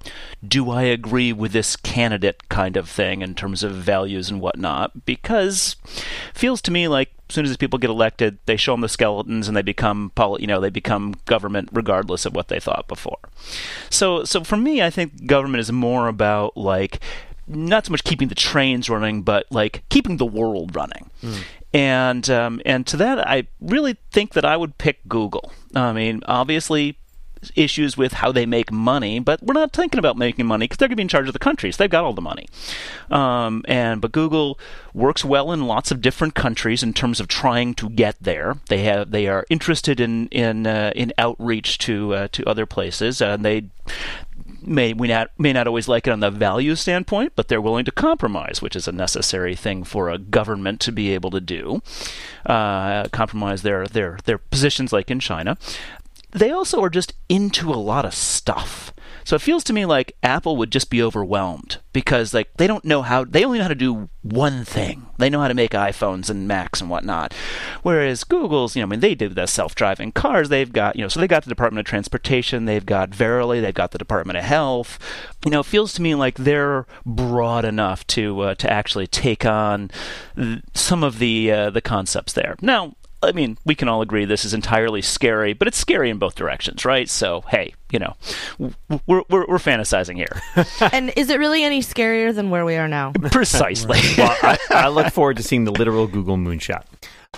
do 0.46 0.70
I 0.70 0.82
agree 0.82 1.32
with 1.32 1.52
this 1.52 1.76
candidate 1.76 2.48
kind 2.50 2.76
of 2.76 2.88
thing 2.88 3.22
in 3.22 3.34
terms 3.34 3.62
of 3.62 3.72
values 3.72 4.28
and 4.30 4.40
whatnot? 4.42 5.06
Because 5.06 5.76
feels 6.34 6.60
to 6.62 6.70
me 6.70 6.86
like 6.86 7.12
as 7.30 7.34
soon 7.34 7.44
as 7.44 7.50
these 7.50 7.56
people 7.56 7.78
get 7.78 7.88
elected, 7.88 8.36
they 8.44 8.56
show 8.56 8.74
them 8.74 8.82
the 8.82 8.88
skeletons 8.88 9.48
and 9.48 9.56
they 9.56 9.62
become 9.62 10.12
you 10.38 10.46
know 10.46 10.60
they 10.60 10.70
become 10.70 11.14
government 11.24 11.70
regardless 11.72 12.26
of 12.26 12.34
what 12.34 12.48
they 12.48 12.60
thought 12.60 12.88
before. 12.88 13.18
So 13.88 14.24
so 14.24 14.44
for 14.44 14.58
me, 14.58 14.82
I 14.82 14.90
think 14.90 15.24
government 15.26 15.60
is 15.60 15.72
more 15.72 16.08
about 16.08 16.58
like 16.58 17.00
not 17.46 17.86
so 17.86 17.90
much 17.90 18.04
keeping 18.04 18.28
the 18.28 18.34
trains 18.34 18.88
running, 18.88 19.22
but 19.22 19.46
like 19.50 19.82
keeping 19.88 20.16
the 20.16 20.26
world 20.26 20.74
running. 20.74 21.10
And 21.72 22.28
um, 22.30 22.60
and 22.64 22.86
to 22.86 22.96
that, 22.98 23.26
I 23.26 23.48
really 23.60 23.96
think 24.12 24.34
that 24.34 24.44
I 24.44 24.56
would 24.56 24.78
pick 24.78 25.08
Google. 25.08 25.52
I 25.74 25.92
mean, 25.92 26.22
obviously 26.26 26.96
issues 27.56 27.96
with 27.96 28.14
how 28.14 28.32
they 28.32 28.46
make 28.46 28.72
money, 28.72 29.18
but 29.18 29.42
we're 29.42 29.54
not 29.54 29.72
thinking 29.72 29.98
about 29.98 30.16
making 30.16 30.46
money 30.46 30.64
because 30.64 30.78
they're 30.78 30.88
going 30.88 30.94
to 30.94 31.00
be 31.00 31.02
in 31.02 31.08
charge 31.08 31.26
of 31.26 31.32
the 31.32 31.38
countries. 31.38 31.76
They've 31.76 31.90
got 31.90 32.04
all 32.04 32.12
the 32.12 32.22
money. 32.22 32.48
Um, 33.10 33.64
and 33.66 34.00
but 34.00 34.12
Google 34.12 34.58
works 34.92 35.24
well 35.24 35.52
in 35.52 35.66
lots 35.66 35.90
of 35.90 36.00
different 36.00 36.34
countries 36.34 36.82
in 36.82 36.92
terms 36.92 37.20
of 37.20 37.28
trying 37.28 37.74
to 37.74 37.88
get 37.90 38.16
there. 38.20 38.58
They 38.68 38.82
have 38.84 39.10
they 39.10 39.26
are 39.26 39.44
interested 39.50 40.00
in 40.00 40.28
in 40.28 40.66
uh, 40.66 40.92
in 40.94 41.12
outreach 41.18 41.78
to 41.78 42.14
uh, 42.14 42.28
to 42.32 42.48
other 42.48 42.66
places, 42.66 43.20
and 43.20 43.44
they 43.44 43.64
may 44.66 44.92
we 44.92 45.08
not 45.08 45.30
may 45.38 45.52
not 45.52 45.66
always 45.66 45.88
like 45.88 46.06
it 46.06 46.10
on 46.10 46.20
the 46.20 46.30
value 46.30 46.74
standpoint, 46.74 47.32
but 47.36 47.48
they're 47.48 47.60
willing 47.60 47.84
to 47.84 47.92
compromise, 47.92 48.62
which 48.62 48.76
is 48.76 48.88
a 48.88 48.92
necessary 48.92 49.54
thing 49.54 49.84
for 49.84 50.10
a 50.10 50.18
government 50.18 50.80
to 50.80 50.92
be 50.92 51.12
able 51.12 51.30
to 51.30 51.40
do. 51.40 51.82
Uh, 52.46 53.04
compromise 53.08 53.62
their 53.62 53.86
their 53.86 54.18
their 54.24 54.38
positions, 54.38 54.92
like 54.92 55.10
in 55.10 55.20
China. 55.20 55.56
They 56.30 56.50
also 56.50 56.82
are 56.82 56.90
just 56.90 57.14
into 57.28 57.70
a 57.70 57.76
lot 57.76 58.04
of 58.04 58.14
stuff. 58.14 58.92
So 59.24 59.36
it 59.36 59.42
feels 59.42 59.64
to 59.64 59.72
me 59.72 59.86
like 59.86 60.16
Apple 60.22 60.56
would 60.56 60.70
just 60.70 60.90
be 60.90 61.02
overwhelmed 61.02 61.78
because 61.92 62.34
like 62.34 62.54
they 62.56 62.66
don't 62.66 62.84
know 62.84 63.02
how 63.02 63.24
they 63.24 63.44
only 63.44 63.58
know 63.58 63.64
how 63.64 63.68
to 63.68 63.74
do 63.74 64.08
one 64.22 64.64
thing. 64.64 65.06
They 65.18 65.30
know 65.30 65.40
how 65.40 65.48
to 65.48 65.54
make 65.54 65.72
iPhones 65.72 66.28
and 66.28 66.46
Macs 66.46 66.80
and 66.80 66.90
whatnot. 66.90 67.32
Whereas 67.82 68.24
Google's, 68.24 68.76
you 68.76 68.82
know, 68.82 68.86
I 68.86 68.90
mean 68.90 69.00
they 69.00 69.14
do 69.14 69.28
the 69.28 69.46
self-driving 69.46 70.12
cars. 70.12 70.48
They've 70.48 70.72
got, 70.72 70.96
you 70.96 71.02
know, 71.02 71.08
so 71.08 71.20
they 71.20 71.26
got 71.26 71.44
the 71.44 71.48
Department 71.48 71.86
of 71.86 71.90
Transportation, 71.90 72.66
they've 72.66 72.84
got 72.84 73.14
Verily, 73.14 73.60
they've 73.60 73.72
got 73.72 73.92
the 73.92 73.98
Department 73.98 74.36
of 74.36 74.44
Health. 74.44 74.98
You 75.44 75.50
know, 75.50 75.60
it 75.60 75.66
feels 75.66 75.92
to 75.94 76.02
me 76.02 76.14
like 76.14 76.36
they're 76.36 76.86
broad 77.06 77.64
enough 77.64 78.06
to 78.08 78.40
uh, 78.40 78.54
to 78.56 78.70
actually 78.70 79.06
take 79.06 79.46
on 79.46 79.90
th- 80.36 80.60
some 80.74 81.02
of 81.02 81.18
the 81.18 81.50
uh, 81.50 81.70
the 81.70 81.80
concepts 81.80 82.32
there. 82.34 82.56
Now, 82.60 82.94
I 83.24 83.32
mean, 83.32 83.58
we 83.64 83.74
can 83.74 83.88
all 83.88 84.02
agree 84.02 84.24
this 84.24 84.44
is 84.44 84.54
entirely 84.54 85.02
scary, 85.02 85.52
but 85.52 85.68
it's 85.68 85.78
scary 85.78 86.10
in 86.10 86.18
both 86.18 86.34
directions, 86.34 86.84
right? 86.84 87.08
So, 87.08 87.42
hey, 87.48 87.74
you 87.90 87.98
know, 87.98 88.14
we're 88.58 89.22
we're, 89.28 89.46
we're 89.46 89.58
fantasizing 89.58 90.16
here. 90.16 90.42
and 90.92 91.12
is 91.16 91.30
it 91.30 91.38
really 91.38 91.64
any 91.64 91.80
scarier 91.80 92.34
than 92.34 92.50
where 92.50 92.64
we 92.64 92.76
are 92.76 92.88
now? 92.88 93.12
Precisely. 93.12 94.00
well, 94.18 94.36
I, 94.42 94.58
I 94.70 94.88
look 94.88 95.12
forward 95.12 95.36
to 95.38 95.42
seeing 95.42 95.64
the 95.64 95.72
literal 95.72 96.06
Google 96.06 96.36
moonshot. 96.36 96.84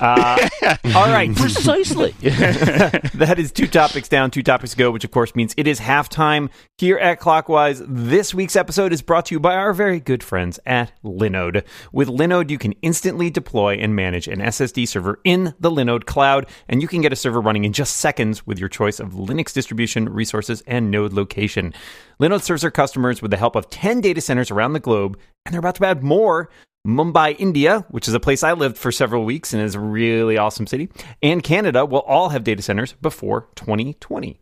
Uh, 0.00 0.48
all 0.94 1.08
right. 1.08 1.34
Precisely. 1.34 2.10
that 2.20 3.36
is 3.38 3.52
two 3.52 3.66
topics 3.66 4.08
down, 4.08 4.30
two 4.30 4.42
topics 4.42 4.72
to 4.72 4.76
go, 4.76 4.90
which 4.90 5.04
of 5.04 5.10
course 5.10 5.34
means 5.34 5.54
it 5.56 5.66
is 5.66 5.80
halftime 5.80 6.50
here 6.78 6.98
at 6.98 7.20
Clockwise. 7.20 7.82
This 7.86 8.34
week's 8.34 8.56
episode 8.56 8.92
is 8.92 9.02
brought 9.02 9.26
to 9.26 9.34
you 9.34 9.40
by 9.40 9.54
our 9.54 9.72
very 9.72 10.00
good 10.00 10.22
friends 10.22 10.60
at 10.66 10.92
Linode. 11.04 11.64
With 11.92 12.08
Linode, 12.08 12.50
you 12.50 12.58
can 12.58 12.72
instantly 12.82 13.30
deploy 13.30 13.74
and 13.74 13.96
manage 13.96 14.28
an 14.28 14.40
SSD 14.40 14.86
server 14.88 15.20
in 15.24 15.54
the 15.58 15.70
Linode 15.70 16.06
cloud, 16.06 16.46
and 16.68 16.82
you 16.82 16.88
can 16.88 17.00
get 17.00 17.12
a 17.12 17.16
server 17.16 17.40
running 17.40 17.64
in 17.64 17.72
just 17.72 17.96
seconds 17.96 18.46
with 18.46 18.58
your 18.58 18.68
choice 18.68 19.00
of 19.00 19.12
Linux 19.12 19.52
distribution, 19.52 20.08
resources, 20.08 20.62
and 20.66 20.90
node 20.90 21.12
location. 21.12 21.72
Linode 22.20 22.42
serves 22.42 22.62
their 22.62 22.70
customers 22.70 23.22
with 23.22 23.30
the 23.30 23.36
help 23.36 23.56
of 23.56 23.70
10 23.70 24.00
data 24.00 24.20
centers 24.20 24.50
around 24.50 24.72
the 24.72 24.80
globe, 24.80 25.18
and 25.44 25.52
they're 25.52 25.60
about 25.60 25.76
to 25.76 25.86
add 25.86 26.02
more 26.02 26.50
Mumbai, 26.86 27.34
India, 27.38 27.84
which 27.90 28.06
is 28.06 28.14
a 28.14 28.20
place 28.20 28.44
I 28.44 28.52
lived 28.52 28.78
for 28.78 28.92
several 28.92 29.24
weeks 29.24 29.52
and 29.52 29.60
is 29.60 29.74
a 29.74 29.80
really 29.80 30.38
awesome 30.38 30.68
city, 30.68 30.88
and 31.20 31.42
Canada 31.42 31.84
will 31.84 32.00
all 32.00 32.28
have 32.28 32.44
data 32.44 32.62
centers 32.62 32.92
before 32.92 33.48
2020. 33.56 34.40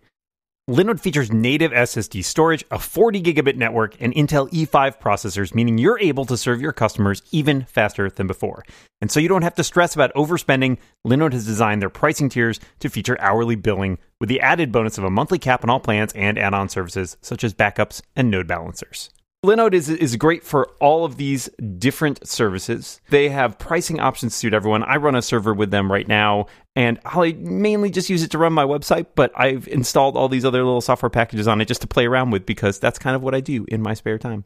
Linode 0.69 1.01
features 1.01 1.33
native 1.33 1.73
SSD 1.73 2.23
storage, 2.25 2.65
a 2.71 2.79
40 2.79 3.23
gigabit 3.23 3.57
network, 3.57 3.97
and 4.01 4.15
Intel 4.15 4.51
E5 4.51 4.99
processors, 4.99 5.55
meaning 5.55 5.79
you're 5.79 5.99
able 5.99 6.25
to 6.27 6.37
serve 6.37 6.61
your 6.61 6.73
customers 6.73 7.23
even 7.33 7.65
faster 7.65 8.11
than 8.11 8.27
before. 8.27 8.63
And 9.01 9.11
so 9.11 9.21
you 9.21 9.29
don't 9.29 9.43
have 9.43 9.55
to 9.57 9.65
stress 9.65 9.95
about 9.95 10.15
overspending. 10.15 10.79
Linode 11.07 11.33
has 11.33 11.45
designed 11.47 11.83
their 11.83 11.91
pricing 11.91 12.29
tiers 12.31 12.61
to 12.81 12.89
feature 12.89 13.21
hourly 13.21 13.57
billing 13.57 13.99
with 14.21 14.29
the 14.31 14.41
added 14.41 14.73
bonus 14.73 14.97
of 14.97 15.05
a 15.05 15.11
monthly 15.11 15.39
cap 15.39 15.65
on 15.65 15.71
all 15.71 15.81
plans 15.81 16.13
and 16.15 16.39
add 16.39 16.55
on 16.55 16.69
services 16.69 17.17
such 17.21 17.45
as 17.45 17.53
backups 17.53 18.01
and 18.17 18.31
node 18.31 18.47
balancers. 18.47 19.11
Linode 19.45 19.75
is 19.75 19.91
is 19.91 20.17
great 20.17 20.43
for 20.43 20.71
all 20.81 21.05
of 21.05 21.19
these 21.19 21.51
different 21.77 22.27
services. 22.27 23.03
They 23.11 23.29
have 23.29 23.59
pricing 23.59 24.01
options 24.01 24.33
to 24.33 24.39
suit 24.39 24.55
everyone. 24.55 24.83
I 24.83 24.97
run 24.97 25.15
a 25.15 25.21
server 25.21 25.53
with 25.53 25.71
them 25.71 25.93
right 25.93 26.09
now, 26.09 26.47
and 26.75 26.99
I 27.05 27.33
mainly 27.39 27.91
just 27.91 28.09
use 28.09 28.23
it 28.23 28.31
to 28.31 28.39
run 28.39 28.55
my 28.55 28.65
website, 28.65 29.09
but 29.15 29.33
I've 29.37 29.69
installed 29.69 30.17
all 30.17 30.31
these 30.31 30.47
other 30.47 30.65
little 30.65 30.81
software 30.81 31.11
packages 31.11 31.47
on 31.47 31.61
it 31.61 31.69
just 31.69 31.83
to 31.83 31.87
play 31.87 32.07
around 32.07 32.31
with 32.31 32.47
because 32.47 32.79
that's 32.79 32.99
kind 32.99 33.15
of 33.15 33.23
what 33.23 33.35
I 33.35 33.41
do 33.41 33.67
in 33.69 33.83
my 33.83 33.93
spare 33.93 34.19
time. 34.19 34.45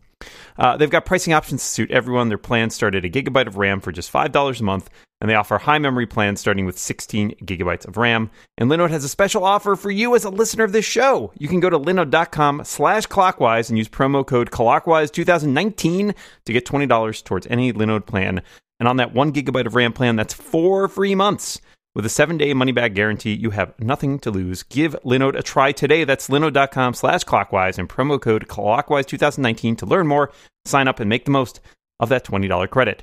Uh, 0.59 0.77
they've 0.77 0.91
got 0.91 1.07
pricing 1.07 1.33
options 1.33 1.63
to 1.63 1.69
suit 1.69 1.93
everyone. 1.93 2.29
Their 2.29 2.37
plans 2.37 2.75
start 2.75 2.97
at 2.97 3.05
a 3.05 3.09
gigabyte 3.09 3.47
of 3.47 3.57
RAM 3.57 3.81
for 3.81 3.93
just 3.93 4.13
$5 4.13 4.61
a 4.61 4.65
month, 4.65 4.91
and 5.21 5.29
they 5.29 5.35
offer 5.35 5.59
high 5.59 5.79
memory 5.79 6.07
plans 6.07 6.41
starting 6.41 6.65
with 6.65 6.79
16 6.79 7.37
gigabytes 7.43 7.87
of 7.87 7.97
RAM. 7.97 8.31
And 8.57 8.71
Linode 8.71 8.91
has 8.91 9.05
a 9.05 9.09
special 9.09 9.45
offer 9.45 9.77
for 9.77 9.91
you 9.91 10.15
as 10.15 10.25
a 10.25 10.31
listener 10.31 10.65
of 10.65 10.73
this 10.73 10.85
show. 10.85 11.33
You 11.39 11.49
can 11.49 11.61
go 11.61 11.71
to 11.71 11.79
linode.com 11.79 12.65
slash 12.65 13.07
clockwise 13.07 13.69
and 13.69 13.79
use 13.79 13.89
promo 13.89 14.27
code 14.27 14.51
clockwise2019 14.51 16.15
to 16.45 16.53
get 16.53 16.67
$20 16.67 17.25
towards 17.25 17.47
any 17.49 17.73
Linode 17.73 18.07
plan. 18.07 18.43
And 18.81 18.89
on 18.89 18.97
that 18.99 19.13
one 19.13 19.33
gigabyte 19.33 19.67
of 19.67 19.75
RAM 19.75 19.93
plan, 19.93 20.17
that's 20.17 20.35
four 20.35 20.87
free 20.89 21.15
months. 21.15 21.61
With 21.95 22.07
a 22.07 22.11
seven-day 22.11 22.55
money-back 22.55 22.95
guarantee, 22.95 23.33
you 23.33 23.51
have 23.51 23.75
nothing 23.81 24.21
to 24.21 24.31
lose. 24.31 24.63
Give 24.63 24.95
Linode 25.05 25.37
a 25.37 25.43
try 25.43 25.73
today. 25.73 26.05
That's 26.05 26.29
linode.com 26.29 26.95
slash 26.95 27.25
clockwise 27.25 27.77
and 27.77 27.89
promo 27.89 28.21
code 28.21 28.47
clockwise2019 28.47 29.79
to 29.79 29.87
learn 29.87 30.07
more, 30.07 30.31
sign 30.65 30.87
up, 30.87 31.01
and 31.01 31.09
make 31.09 31.25
the 31.25 31.33
most 31.33 31.61
of 31.99 32.09
that 32.11 32.25
$20 32.25 32.71
credit. 32.71 33.03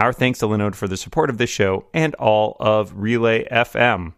Our 0.00 0.14
thanks 0.14 0.38
to 0.38 0.46
Linode 0.46 0.76
for 0.76 0.88
the 0.88 0.96
support 0.96 1.28
of 1.28 1.36
this 1.36 1.50
show 1.50 1.84
and 1.92 2.14
all 2.14 2.56
of 2.58 2.94
Relay 2.96 3.46
FM. 3.50 4.14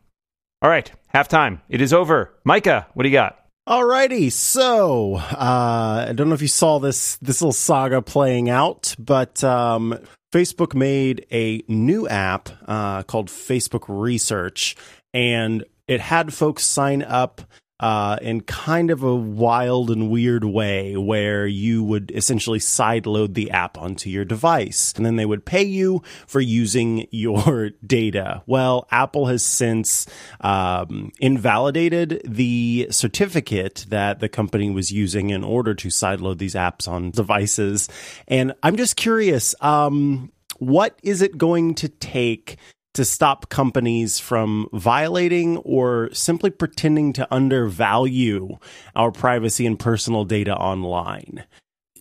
All 0.63 0.71
right, 0.71 0.89
halftime. 1.13 1.61
It 1.69 1.81
is 1.81 1.93
over. 1.93 2.33
Mikah, 2.47 2.87
what 2.95 3.03
do 3.03 3.09
you 3.09 3.13
got? 3.13 3.45
Alrighty, 3.69 4.31
so 4.31 5.17
uh, 5.17 6.07
I 6.09 6.13
don't 6.15 6.29
know 6.29 6.37
if 6.37 6.43
you 6.43 6.47
saw 6.47 6.79
this 6.79 7.17
this 7.17 7.43
little 7.43 7.53
saga 7.53 8.01
playing 8.01 8.49
out, 8.49 8.95
but 8.97 9.43
um, 9.43 9.99
Facebook 10.33 10.73
made 10.73 11.27
a 11.33 11.65
new 11.67 12.07
app 12.07 12.49
uh, 12.69 13.03
called 13.03 13.27
Facebook 13.27 13.87
Research, 13.89 14.77
and 15.13 15.65
it 15.89 16.01
had 16.01 16.33
folks 16.33 16.63
sign 16.63 17.03
up 17.03 17.41
uh, 17.83 18.17
in 18.23 18.41
kind 18.43 18.93
of 18.93 19.03
a 19.03 19.15
wild 19.15 19.91
and 19.91 20.09
weird 20.09 20.45
way 20.45 20.97
where 20.97 21.49
you 21.49 21.83
would 21.83 22.13
essentially 22.13 22.61
sideload 22.61 23.35
the 23.35 23.51
app 23.51 23.77
onto 23.77 24.09
your 24.09 24.25
device 24.25 24.93
and 24.97 25.05
then 25.05 25.17
they 25.17 25.27
would 25.27 25.45
pay 25.45 25.65
you 25.65 26.01
for 26.29 26.41
using 26.41 27.09
your 27.11 27.71
data. 27.85 28.43
Well, 28.47 28.87
Apple 28.93 29.27
has 29.27 29.43
since 29.43 30.07
um, 30.41 31.11
invalidated 31.21 32.23
the 32.25 32.87
certificate 32.91 33.85
that 33.89 34.21
the 34.21 34.29
company 34.29 34.71
was 34.71 34.93
using 34.93 35.31
in 35.31 35.43
order 35.43 35.75
to 35.75 35.89
sideload 35.89 36.39
these 36.39 36.55
apps 36.55 36.87
on 36.87 37.11
devices. 37.11 37.89
And 38.29 38.55
I'm 38.63 38.77
just 38.77 38.95
curious, 38.95 39.57
um, 39.61 40.31
what 40.59 40.97
is 41.03 41.21
it 41.21 41.37
going 41.37 41.75
to 41.75 41.89
take 41.89 42.59
to 42.95 43.05
stop 43.05 43.49
companies 43.49 44.19
from 44.19 44.69
violating 44.73 45.57
or 45.59 46.11
simply 46.13 46.51
pretending 46.51 47.13
to 47.15 47.35
undervalue 47.35 48.59
our 48.95 49.11
privacy 49.11 49.67
and 49.67 49.79
personal 49.79 50.25
data 50.25 50.55
online? 50.55 51.45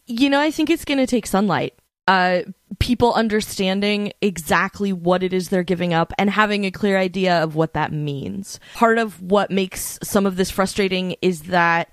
You 0.05 0.29
know, 0.29 0.39
I 0.39 0.51
think 0.51 0.69
it's 0.69 0.85
going 0.85 0.97
to 0.97 1.07
take 1.07 1.25
sunlight. 1.25 1.73
Uh, 2.07 2.41
people 2.79 3.13
understanding 3.13 4.11
exactly 4.21 4.91
what 4.91 5.23
it 5.23 5.33
is 5.33 5.49
they're 5.49 5.63
giving 5.63 5.93
up 5.93 6.11
and 6.17 6.29
having 6.29 6.65
a 6.65 6.71
clear 6.71 6.97
idea 6.97 7.41
of 7.41 7.55
what 7.55 7.73
that 7.73 7.93
means. 7.93 8.59
Part 8.73 8.97
of 8.97 9.21
what 9.21 9.51
makes 9.51 9.99
some 10.03 10.25
of 10.25 10.35
this 10.35 10.51
frustrating 10.51 11.15
is 11.21 11.43
that 11.43 11.89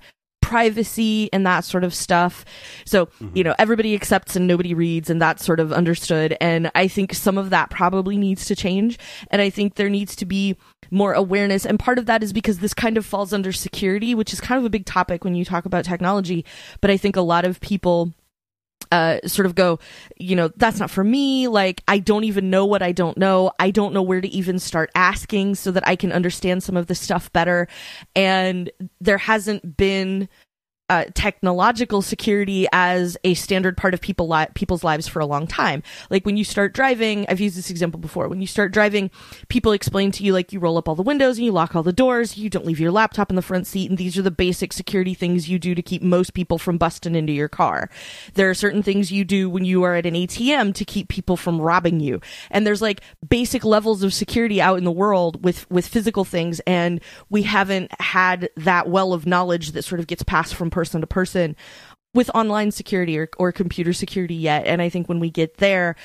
privacy 0.49 1.29
and 1.31 1.45
that 1.45 1.63
sort 1.63 1.83
of 1.83 1.93
stuff. 1.93 2.43
So, 2.83 3.05
mm-hmm. 3.05 3.37
you 3.37 3.43
know, 3.43 3.53
everybody 3.59 3.93
accepts 3.93 4.35
and 4.35 4.47
nobody 4.47 4.73
reads 4.73 5.09
and 5.09 5.21
that's 5.21 5.45
sort 5.45 5.59
of 5.59 5.71
understood. 5.71 6.35
And 6.41 6.71
I 6.73 6.87
think 6.87 7.13
some 7.13 7.37
of 7.37 7.51
that 7.51 7.69
probably 7.69 8.17
needs 8.17 8.45
to 8.45 8.55
change. 8.55 8.97
And 9.29 9.43
I 9.43 9.51
think 9.51 9.75
there 9.75 9.89
needs 9.89 10.15
to 10.15 10.25
be 10.25 10.57
more 10.89 11.13
awareness. 11.13 11.67
And 11.67 11.77
part 11.77 11.99
of 11.99 12.07
that 12.07 12.23
is 12.23 12.33
because 12.33 12.59
this 12.59 12.73
kind 12.73 12.97
of 12.97 13.05
falls 13.05 13.31
under 13.31 13.51
security, 13.51 14.15
which 14.15 14.33
is 14.33 14.41
kind 14.41 14.57
of 14.57 14.65
a 14.65 14.71
big 14.71 14.87
topic 14.87 15.23
when 15.23 15.35
you 15.35 15.45
talk 15.45 15.65
about 15.65 15.85
technology. 15.85 16.43
But 16.81 16.89
I 16.89 16.97
think 16.97 17.15
a 17.15 17.21
lot 17.21 17.45
of 17.45 17.61
people 17.61 18.13
uh, 18.91 19.19
sort 19.25 19.45
of 19.45 19.55
go, 19.55 19.79
you 20.17 20.35
know, 20.35 20.49
that's 20.55 20.79
not 20.79 20.89
for 20.89 21.03
me. 21.03 21.47
Like, 21.47 21.83
I 21.87 21.99
don't 21.99 22.23
even 22.23 22.49
know 22.49 22.65
what 22.65 22.81
I 22.81 22.91
don't 22.91 23.17
know. 23.17 23.51
I 23.59 23.71
don't 23.71 23.93
know 23.93 24.01
where 24.01 24.21
to 24.21 24.27
even 24.27 24.59
start 24.59 24.89
asking 24.95 25.55
so 25.55 25.71
that 25.71 25.87
I 25.87 25.95
can 25.95 26.11
understand 26.11 26.63
some 26.63 26.77
of 26.77 26.87
this 26.87 26.99
stuff 26.99 27.31
better. 27.31 27.67
And 28.15 28.71
there 28.99 29.17
hasn't 29.17 29.77
been 29.77 30.27
uh, 30.89 31.05
technological 31.13 32.01
security 32.01 32.67
as 32.73 33.15
a 33.23 33.35
standard 33.35 33.77
part 33.77 33.93
of 33.93 34.01
people 34.01 34.27
li- 34.27 34.47
people's 34.55 34.83
lives 34.83 35.07
for 35.07 35.19
a 35.19 35.25
long 35.25 35.45
time. 35.45 35.83
Like 36.09 36.25
when 36.25 36.35
you 36.35 36.43
start 36.43 36.73
driving, 36.73 37.25
I've 37.29 37.39
used 37.39 37.55
this 37.55 37.69
example 37.69 37.99
before. 37.99 38.27
When 38.27 38.41
you 38.41 38.47
start 38.47 38.71
driving, 38.71 39.11
people 39.49 39.71
explain 39.71 40.11
to 40.13 40.23
you 40.23 40.33
like 40.33 40.51
you 40.51 40.59
roll 40.59 40.77
up 40.77 40.89
all 40.89 40.95
the 40.95 41.03
windows 41.03 41.37
and 41.37 41.45
you 41.45 41.51
lock 41.51 41.75
all 41.75 41.83
the 41.83 41.93
doors, 41.93 42.37
you 42.37 42.49
don't 42.49 42.65
leave 42.65 42.79
your 42.79 42.91
laptop 42.91 43.29
in 43.29 43.35
the 43.35 43.41
front 43.43 43.67
seat, 43.67 43.89
and 43.89 43.97
these 43.99 44.17
are 44.17 44.23
the 44.23 44.31
basic 44.31 44.73
security 44.73 45.13
things 45.13 45.47
you 45.47 45.59
do 45.59 45.75
to 45.75 45.81
keep 45.81 46.01
most 46.01 46.33
people 46.33 46.57
from 46.57 46.79
busting 46.79 47.15
into 47.15 47.33
your 47.33 47.49
car. 47.49 47.89
There 48.33 48.49
are 48.49 48.55
certain 48.55 48.81
things 48.81 49.11
you 49.11 49.23
do 49.23 49.49
when 49.49 49.65
you 49.65 49.83
are 49.83 49.93
at 49.93 50.07
an 50.07 50.15
ATM 50.15 50.73
to 50.73 50.85
keep 50.85 51.07
people 51.07 51.37
from 51.37 51.61
robbing 51.61 51.99
you. 51.99 52.19
And 52.49 52.65
there's 52.65 52.81
like 52.81 53.01
basic 53.29 53.63
levels 53.63 54.01
of 54.01 54.13
security 54.13 54.59
out 54.59 54.79
in 54.79 54.85
the 54.85 54.91
world 54.91 55.43
with 55.43 55.69
with 55.69 55.87
physical 55.87 56.25
things 56.25 56.59
and 56.61 56.99
we 57.29 57.43
haven't 57.43 57.91
had 58.01 58.49
that 58.57 58.89
well 58.89 59.13
of 59.13 59.27
knowledge 59.27 59.73
that 59.73 59.83
sort 59.83 59.99
of 59.99 60.07
gets 60.07 60.23
passed 60.23 60.55
from 60.55 60.69
person 60.69 60.78
to 60.85 61.07
person 61.07 61.55
with 62.13 62.29
online 62.33 62.71
security 62.71 63.17
or, 63.17 63.29
or 63.37 63.51
computer 63.51 63.93
security 63.93 64.35
yet. 64.35 64.65
And 64.65 64.81
I 64.81 64.89
think 64.89 65.07
when 65.07 65.19
we 65.19 65.29
get 65.29 65.57
there, 65.57 65.95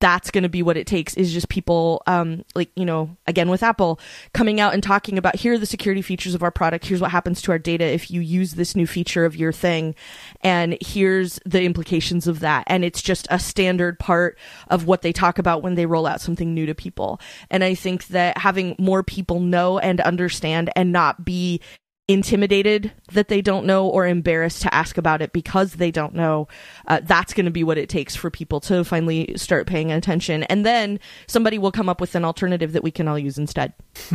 that's 0.00 0.30
going 0.30 0.42
to 0.42 0.48
be 0.48 0.62
what 0.62 0.76
it 0.76 0.86
takes 0.86 1.14
is 1.14 1.32
just 1.32 1.48
people 1.48 2.02
um, 2.06 2.44
like 2.54 2.70
you 2.76 2.84
know 2.84 3.16
again 3.26 3.48
with 3.48 3.62
apple 3.62 3.98
coming 4.34 4.60
out 4.60 4.74
and 4.74 4.82
talking 4.82 5.16
about 5.16 5.36
here 5.36 5.54
are 5.54 5.58
the 5.58 5.64
security 5.64 6.02
features 6.02 6.34
of 6.34 6.42
our 6.42 6.50
product. 6.50 6.86
Here's 6.86 7.00
what 7.00 7.10
happens 7.10 7.40
to 7.42 7.52
our 7.52 7.58
data 7.58 7.84
if 7.84 8.10
you 8.10 8.20
use 8.20 8.52
this 8.52 8.76
new 8.76 8.86
feature 8.86 9.24
of 9.24 9.36
your 9.36 9.52
thing. 9.52 9.94
And 10.42 10.76
here's 10.80 11.40
the 11.46 11.62
implications 11.62 12.26
of 12.26 12.40
that. 12.40 12.64
And 12.66 12.84
it's 12.84 13.00
just 13.00 13.26
a 13.30 13.38
standard 13.38 13.98
part 13.98 14.38
of 14.68 14.86
what 14.86 15.02
they 15.02 15.12
talk 15.12 15.38
about 15.38 15.62
when 15.62 15.76
they 15.76 15.86
roll 15.86 16.06
out 16.06 16.20
something 16.20 16.52
new 16.52 16.66
to 16.66 16.74
people. 16.74 17.20
And 17.50 17.64
i 17.64 17.74
think 17.74 18.08
that 18.08 18.38
having 18.38 18.76
more 18.78 19.02
people 19.02 19.40
know 19.40 19.78
and 19.78 20.00
understand 20.02 20.70
and 20.76 20.92
not 20.92 21.24
be 21.24 21.60
intimidated 22.08 22.92
that 23.12 23.28
they 23.28 23.40
don't 23.40 23.66
know 23.66 23.88
or 23.88 24.06
embarrassed 24.06 24.62
to 24.62 24.72
ask 24.72 24.96
about 24.96 25.20
it 25.20 25.32
because 25.32 25.74
they 25.74 25.90
don't 25.90 26.14
know, 26.14 26.46
uh, 26.86 27.00
that's 27.02 27.32
going 27.32 27.46
to 27.46 27.50
be 27.50 27.64
what 27.64 27.78
it 27.78 27.88
takes 27.88 28.14
for 28.14 28.30
people 28.30 28.60
to 28.60 28.84
finally 28.84 29.32
start 29.36 29.66
paying 29.66 29.90
attention. 29.90 30.44
And 30.44 30.64
then 30.64 31.00
somebody 31.26 31.58
will 31.58 31.72
come 31.72 31.88
up 31.88 32.00
with 32.00 32.14
an 32.14 32.24
alternative 32.24 32.72
that 32.72 32.84
we 32.84 32.90
can 32.90 33.08
all 33.08 33.18
use 33.18 33.38
instead. 33.38 33.72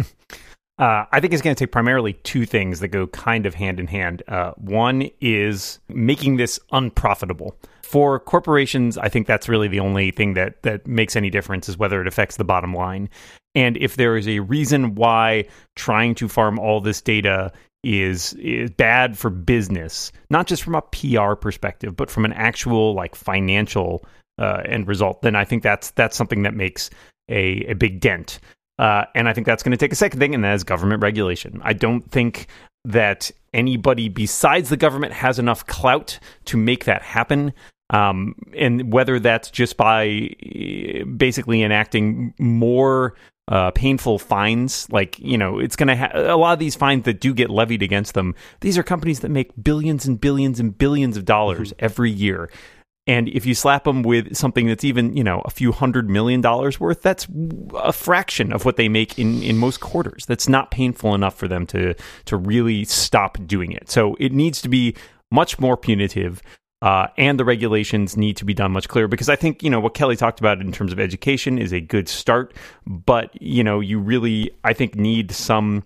Uh, 0.80 1.06
I 1.12 1.20
think 1.20 1.32
it's 1.32 1.44
going 1.44 1.56
to 1.56 1.64
take 1.64 1.72
primarily 1.72 2.14
two 2.14 2.44
things 2.44 2.80
that 2.80 2.88
go 2.88 3.06
kind 3.06 3.46
of 3.46 3.54
hand 3.54 3.80
in 3.80 3.86
hand. 3.86 4.24
Uh, 4.28 4.54
one 4.54 5.12
is 5.22 5.78
making 5.90 6.38
this 6.38 6.60
unprofitable. 6.72 7.56
For 7.84 8.20
corporations, 8.20 8.98
I 8.98 9.08
think 9.08 9.28
that's 9.28 9.48
really 9.48 9.68
the 9.68 9.80
only 9.80 10.10
thing 10.10 10.34
that, 10.34 10.64
that 10.64 10.88
makes 10.88 11.16
any 11.16 11.30
difference 11.30 11.70
is 11.70 11.78
whether 11.78 12.02
it 12.02 12.08
affects 12.08 12.38
the 12.38 12.44
bottom 12.44 12.74
line. 12.74 13.10
And 13.54 13.78
if 13.78 13.96
there 13.98 14.18
is 14.18 14.28
a 14.28 14.40
reason 14.40 14.96
why 14.96 15.46
trying 15.76 16.16
to 16.16 16.28
farm 16.28 16.58
all 16.58 16.82
this 16.82 17.00
data 17.00 17.52
is 17.84 18.34
is 18.34 18.70
bad 18.72 19.18
for 19.18 19.30
business, 19.30 20.12
not 20.30 20.48
just 20.48 20.64
from 20.64 20.76
a 20.76 20.82
PR 20.82 21.34
perspective, 21.36 21.96
but 21.96 22.10
from 22.10 22.26
an 22.26 22.34
actual 22.34 22.94
like 22.94 23.16
financial 23.16 24.06
uh, 24.38 24.62
end 24.66 24.88
result, 24.88 25.22
then 25.22 25.36
I 25.36 25.46
think 25.46 25.64
that's 25.64 25.92
that's 25.92 26.16
something 26.18 26.44
that 26.44 26.54
makes 26.54 26.90
a, 27.30 27.66
a 27.72 27.74
big 27.74 28.00
dent. 28.00 28.40
Uh, 28.80 29.06
and 29.14 29.30
I 29.30 29.34
think 29.34 29.46
that's 29.46 29.62
going 29.62 29.72
to 29.72 29.78
take 29.78 29.92
a 29.92 29.96
second 29.96 30.20
thing, 30.20 30.34
and 30.34 30.44
that 30.44 30.56
is 30.56 30.64
government 30.64 31.04
regulation. 31.04 31.62
I 31.64 31.74
don't 31.74 32.10
think 32.10 32.48
that 32.86 33.30
anybody 33.54 34.10
besides 34.10 34.70
the 34.70 34.78
government 34.78 35.14
has 35.14 35.38
enough 35.38 35.66
clout 35.68 36.20
to 36.46 36.58
make 36.58 36.86
that 36.86 37.02
happen. 37.02 37.54
Um, 37.92 38.36
and 38.58 38.92
whether 38.92 39.20
that's 39.20 39.52
just 39.52 39.76
by 39.76 40.30
eh, 40.42 41.04
basically 41.04 41.62
enacting 41.62 42.34
more 42.40 43.16
uh, 43.48 43.72
painful 43.72 44.20
fines. 44.20 44.88
Like, 44.92 45.20
you 45.20 45.38
know, 45.38 45.60
it's 45.60 45.76
going 45.76 45.88
to 45.88 45.96
have 45.96 46.12
a 46.16 46.36
lot 46.36 46.54
of 46.54 46.60
these 46.60 46.76
fines 46.76 47.06
that 47.06 47.20
do 47.20 47.34
get 47.34 47.50
levied 47.50 47.82
against 47.82 48.14
them. 48.14 48.36
These 48.62 48.78
are 48.78 48.84
companies 48.84 49.22
that 49.22 49.30
make 49.30 49.52
billions 49.62 50.06
and 50.06 50.20
billions 50.20 50.60
and 50.60 50.78
billions 50.78 51.18
of 51.18 51.26
dollars 51.26 51.72
mm-hmm. 51.72 51.86
every 51.86 52.12
year. 52.12 52.50
And 53.08 53.28
if 53.30 53.48
you 53.48 53.56
slap 53.56 53.86
them 53.86 54.04
with 54.04 54.36
something 54.36 54.68
that's 54.68 54.84
even, 54.84 55.18
you 55.18 55.24
know, 55.24 55.42
a 55.44 55.50
few 55.50 55.72
hundred 55.72 56.08
million 56.08 56.40
dollars 56.40 56.80
worth, 56.80 57.02
that's 57.02 57.28
a 57.76 57.92
fraction 57.92 58.54
of 58.54 58.64
what 58.64 58.78
they 58.78 58.90
make 58.90 59.18
in, 59.18 59.42
in 59.42 59.58
most 59.58 59.80
quarters. 59.80 60.26
That's 60.28 60.48
not 60.48 60.70
painful 60.70 61.16
enough 61.16 61.36
for 61.36 61.48
them 61.48 61.66
to 61.68 61.96
to 62.26 62.38
really 62.38 62.86
stop 62.86 63.40
doing 63.48 63.72
it. 63.72 63.90
So 63.90 64.16
it 64.20 64.32
needs 64.32 64.62
to 64.62 64.70
be 64.70 64.96
much 65.32 65.60
more 65.60 65.78
punitive. 65.78 66.44
Uh, 66.82 67.08
and 67.16 67.40
the 67.40 67.46
regulations 67.46 68.18
need 68.18 68.36
to 68.38 68.46
be 68.46 68.56
done 68.56 68.72
much 68.72 68.88
clearer 68.88 69.08
because 69.08 69.30
I 69.30 69.36
think 69.36 69.62
you 69.62 69.70
know 69.70 69.80
what 69.80 69.94
Kelly 69.94 70.16
talked 70.16 70.40
about 70.40 70.60
in 70.62 70.72
terms 70.72 70.92
of 70.92 71.00
education 71.00 71.60
is 71.60 71.72
a 71.72 71.80
good 71.80 72.10
start, 72.10 72.56
but 72.88 73.40
you 73.40 73.64
know 73.64 73.80
you 73.80 74.00
really 74.00 74.52
I 74.64 74.74
think 74.74 74.96
need 74.96 75.32
some 75.32 75.84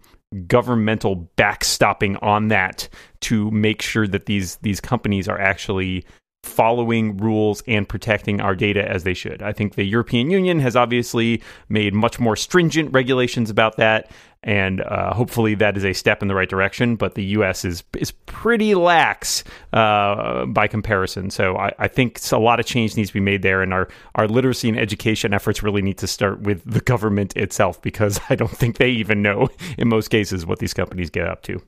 governmental 0.47 1.29
backstopping 1.38 2.21
on 2.21 2.47
that 2.49 2.88
to 3.21 3.51
make 3.51 3.81
sure 3.81 4.08
that 4.08 4.25
these 4.25 4.55
these 4.58 4.79
companies 4.79 5.27
are 5.27 5.39
actually 5.39 6.05
following 6.45 7.17
rules 7.17 7.63
and 7.67 7.88
protecting 7.88 8.39
our 8.39 8.55
data 8.55 8.88
as 8.89 9.03
they 9.03 9.13
should. 9.13 9.41
I 9.41 9.51
think 9.51 9.75
the 9.75 9.84
European 9.84 10.29
Union 10.29 10.60
has 10.60 10.75
obviously 10.75 11.41
made 11.69 11.93
much 11.93 12.19
more 12.19 12.36
stringent 12.36 12.93
regulations 12.93 13.49
about 13.49 13.77
that, 13.77 14.12
and 14.43 14.81
uh, 14.81 15.13
hopefully 15.13 15.55
that 15.55 15.75
is 15.75 15.84
a 15.84 15.93
step 15.93 16.21
in 16.21 16.27
the 16.27 16.36
right 16.36 16.47
direction. 16.47 16.95
But 16.95 17.15
the 17.15 17.23
U.S. 17.25 17.65
is 17.65 17.84
is 17.97 18.12
pretty 18.12 18.75
lax 18.75 19.43
uh, 19.73 20.45
by 20.45 20.67
comparison. 20.67 21.31
So 21.31 21.58
I, 21.58 21.73
I, 21.79 21.88
think 21.88 22.19
a 22.31 22.38
lot 22.38 22.60
of 22.60 22.65
change 22.65 22.95
needs 22.95 23.10
to 23.10 23.13
be 23.13 23.19
made 23.19 23.41
there, 23.41 23.62
and 23.62 23.73
our 23.73 23.88
our 24.13 24.27
literacy 24.27 24.69
and 24.69 24.79
education 24.79 25.34
efforts 25.34 25.63
really 25.63 25.81
need 25.81 25.97
to 25.97 26.08
start 26.08 26.41
with 26.41 26.63
the 26.63 26.81
government 26.81 27.36
itself 27.36 27.81
because 27.81 28.19
I 28.29 28.36
don't 28.36 28.55
think 28.55 28.77
they 28.77 28.91
even 28.91 29.21
know 29.21 29.49
in 29.77 29.89
most 29.89 30.10
cases 30.10 30.45
what 30.45 30.60
these 30.60 30.73
companies 30.73 31.10
get 31.10 31.27
up 31.27 31.41
to. 31.43 31.62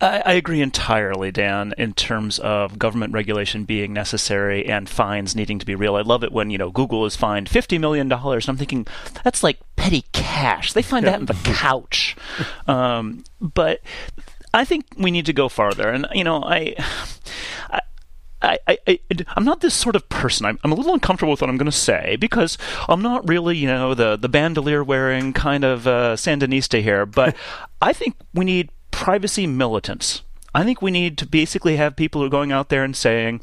I, 0.00 0.22
I, 0.24 0.32
agree 0.34 0.60
entirely, 0.60 1.32
Dan, 1.32 1.74
in 1.76 1.92
terms 1.92 2.38
of 2.38 2.78
government 2.78 3.12
regulation 3.12 3.64
being 3.64 3.92
necessary 3.92 4.66
and 4.66 4.88
fines 4.88 5.34
needing 5.34 5.58
to 5.58 5.66
be 5.66 5.74
real. 5.74 5.96
I 5.96 6.02
love 6.02 6.22
it 6.22 6.32
when, 6.32 6.50
you 6.50 6.58
know, 6.58 6.70
Google 6.70 7.04
is 7.04 7.16
fined 7.16 7.48
$50 7.48 7.80
million. 7.80 8.10
And 8.10 8.48
I'm 8.48 8.56
thinking, 8.56 8.86
that's 9.24 9.42
like 9.42 9.58
petty 9.76 10.04
cash. 10.12 10.72
They 10.72 10.82
find 10.82 11.06
that 11.06 11.20
in 11.20 11.26
the 11.26 11.34
couch. 11.44 12.16
Um, 12.66 13.24
but 13.40 13.80
I 14.54 14.64
think 14.64 14.86
we 14.96 15.10
need 15.10 15.26
to 15.26 15.32
go 15.32 15.48
farther. 15.48 15.88
And, 15.88 16.06
you 16.12 16.24
know, 16.24 16.42
I. 16.42 16.74
I 17.70 17.80
I, 18.40 18.58
I, 18.68 18.78
I, 18.86 19.00
am 19.36 19.42
not 19.42 19.62
this 19.62 19.74
sort 19.74 19.96
of 19.96 20.08
person. 20.08 20.46
I'm, 20.46 20.60
I'm 20.62 20.70
a 20.70 20.76
little 20.76 20.94
uncomfortable 20.94 21.32
with 21.32 21.40
what 21.40 21.50
I'm 21.50 21.56
going 21.56 21.66
to 21.66 21.76
say 21.76 22.14
because 22.20 22.56
I'm 22.88 23.02
not 23.02 23.28
really, 23.28 23.56
you 23.56 23.66
know, 23.66 23.94
the, 23.94 24.16
the 24.16 24.28
bandolier 24.28 24.84
wearing 24.84 25.32
kind 25.32 25.64
of 25.64 25.88
uh, 25.88 26.14
Sandinista 26.14 26.80
here. 26.80 27.04
But 27.04 27.34
I 27.82 27.92
think 27.92 28.14
we 28.32 28.44
need 28.44 28.70
privacy 28.90 29.46
militants. 29.46 30.22
I 30.54 30.64
think 30.64 30.80
we 30.80 30.90
need 30.90 31.18
to 31.18 31.26
basically 31.26 31.76
have 31.76 31.96
people 31.96 32.20
who 32.20 32.26
are 32.26 32.30
going 32.30 32.52
out 32.52 32.68
there 32.68 32.82
and 32.82 32.96
saying, 32.96 33.40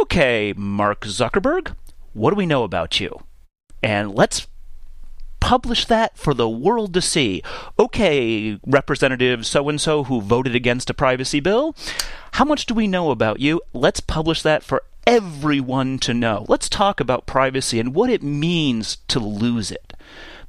okay, 0.00 0.54
Mark 0.56 1.02
Zuckerberg, 1.02 1.74
what 2.12 2.30
do 2.30 2.36
we 2.36 2.46
know 2.46 2.64
about 2.64 2.98
you? 2.98 3.20
And 3.82 4.14
let's 4.14 4.46
publish 5.38 5.84
that 5.84 6.16
for 6.16 6.34
the 6.34 6.48
world 6.48 6.92
to 6.94 7.00
see. 7.00 7.42
Okay, 7.78 8.58
Representative 8.66 9.46
so 9.46 9.68
and 9.68 9.80
so 9.80 10.04
who 10.04 10.20
voted 10.20 10.56
against 10.56 10.90
a 10.90 10.94
privacy 10.94 11.40
bill, 11.40 11.76
how 12.32 12.44
much 12.44 12.66
do 12.66 12.74
we 12.74 12.88
know 12.88 13.10
about 13.10 13.38
you? 13.38 13.60
Let's 13.72 14.00
publish 14.00 14.42
that 14.42 14.62
for 14.62 14.82
everyone 15.06 15.98
to 16.00 16.12
know. 16.12 16.46
Let's 16.48 16.68
talk 16.68 16.98
about 16.98 17.26
privacy 17.26 17.78
and 17.78 17.94
what 17.94 18.10
it 18.10 18.22
means 18.22 18.96
to 19.08 19.20
lose 19.20 19.70
it. 19.70 19.92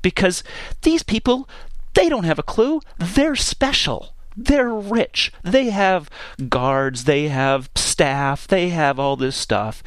Because 0.01 0.43
these 0.81 1.03
people, 1.03 1.47
they 1.93 2.09
don't 2.09 2.23
have 2.23 2.39
a 2.39 2.43
clue. 2.43 2.81
They're 2.97 3.35
special. 3.35 4.15
They're 4.37 4.69
rich. 4.69 5.31
They 5.43 5.71
have 5.71 6.09
guards, 6.47 7.05
they 7.05 7.27
have 7.29 7.69
staff, 7.75 8.47
they 8.47 8.69
have 8.69 8.99
all 8.99 9.15
this 9.15 9.35
stuff. 9.35 9.81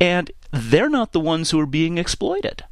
And 0.00 0.30
they're 0.52 0.88
not 0.88 1.12
the 1.12 1.20
ones 1.20 1.50
who 1.50 1.58
are 1.58 1.66
being 1.66 1.98
exploited. 1.98 2.64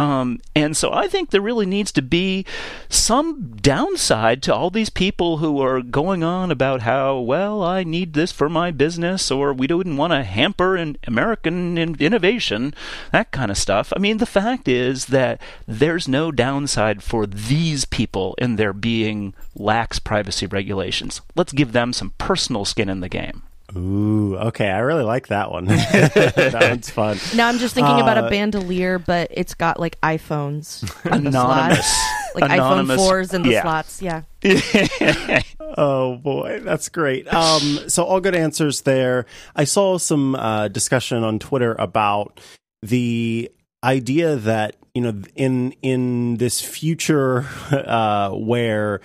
Um, 0.00 0.40
and 0.56 0.74
so 0.74 0.94
I 0.94 1.08
think 1.08 1.28
there 1.28 1.42
really 1.42 1.66
needs 1.66 1.92
to 1.92 2.00
be 2.00 2.46
some 2.88 3.54
downside 3.56 4.42
to 4.44 4.54
all 4.54 4.70
these 4.70 4.88
people 4.88 5.36
who 5.38 5.60
are 5.60 5.82
going 5.82 6.24
on 6.24 6.50
about 6.50 6.80
how, 6.80 7.18
well, 7.18 7.62
I 7.62 7.84
need 7.84 8.14
this 8.14 8.32
for 8.32 8.48
my 8.48 8.70
business, 8.70 9.30
or 9.30 9.52
we 9.52 9.66
don't 9.66 9.98
want 9.98 10.14
to 10.14 10.24
hamper 10.24 10.74
in 10.74 10.96
American 11.06 11.76
innovation, 11.76 12.72
that 13.12 13.30
kind 13.30 13.50
of 13.50 13.58
stuff. 13.58 13.92
I 13.94 13.98
mean, 13.98 14.16
the 14.16 14.24
fact 14.24 14.68
is 14.68 15.06
that 15.06 15.38
there's 15.66 16.08
no 16.08 16.32
downside 16.32 17.02
for 17.02 17.26
these 17.26 17.84
people 17.84 18.34
in 18.38 18.56
their 18.56 18.72
being 18.72 19.34
lax 19.54 19.98
privacy 19.98 20.46
regulations. 20.46 21.20
Let's 21.36 21.52
give 21.52 21.72
them 21.72 21.92
some 21.92 22.14
personal 22.16 22.64
skin 22.64 22.88
in 22.88 23.00
the 23.00 23.10
game. 23.10 23.42
Ooh, 23.76 24.36
okay. 24.36 24.68
I 24.68 24.78
really 24.80 25.04
like 25.04 25.28
that 25.28 25.50
one. 25.50 25.64
that 25.66 26.58
one's 26.70 26.90
fun. 26.90 27.18
Now 27.36 27.48
I'm 27.48 27.58
just 27.58 27.74
thinking 27.74 27.94
uh, 27.94 28.02
about 28.02 28.18
a 28.18 28.24
uh, 28.24 28.30
bandolier, 28.30 28.98
but 28.98 29.28
it's 29.30 29.54
got 29.54 29.78
like 29.78 30.00
iPhones. 30.00 30.82
Anonymous. 31.04 31.96
like 32.34 32.44
Anonymous. 32.50 33.00
iPhone 33.00 33.10
4s 33.10 33.34
in 33.34 33.42
the 33.42 33.50
yeah. 33.50 33.62
slots. 33.62 34.02
Yeah. 34.02 34.22
oh, 35.76 36.16
boy. 36.16 36.60
That's 36.60 36.88
great. 36.88 37.32
Um, 37.32 37.88
so, 37.88 38.04
all 38.04 38.20
good 38.20 38.34
answers 38.34 38.82
there. 38.82 39.26
I 39.54 39.64
saw 39.64 39.98
some 39.98 40.34
uh, 40.34 40.68
discussion 40.68 41.22
on 41.22 41.38
Twitter 41.38 41.74
about 41.78 42.40
the 42.82 43.50
idea 43.84 44.36
that 44.36 44.76
you 44.94 45.02
know 45.02 45.22
in 45.34 45.72
in 45.82 46.36
this 46.36 46.60
future 46.60 47.46
uh, 47.70 48.30
where 48.30 49.00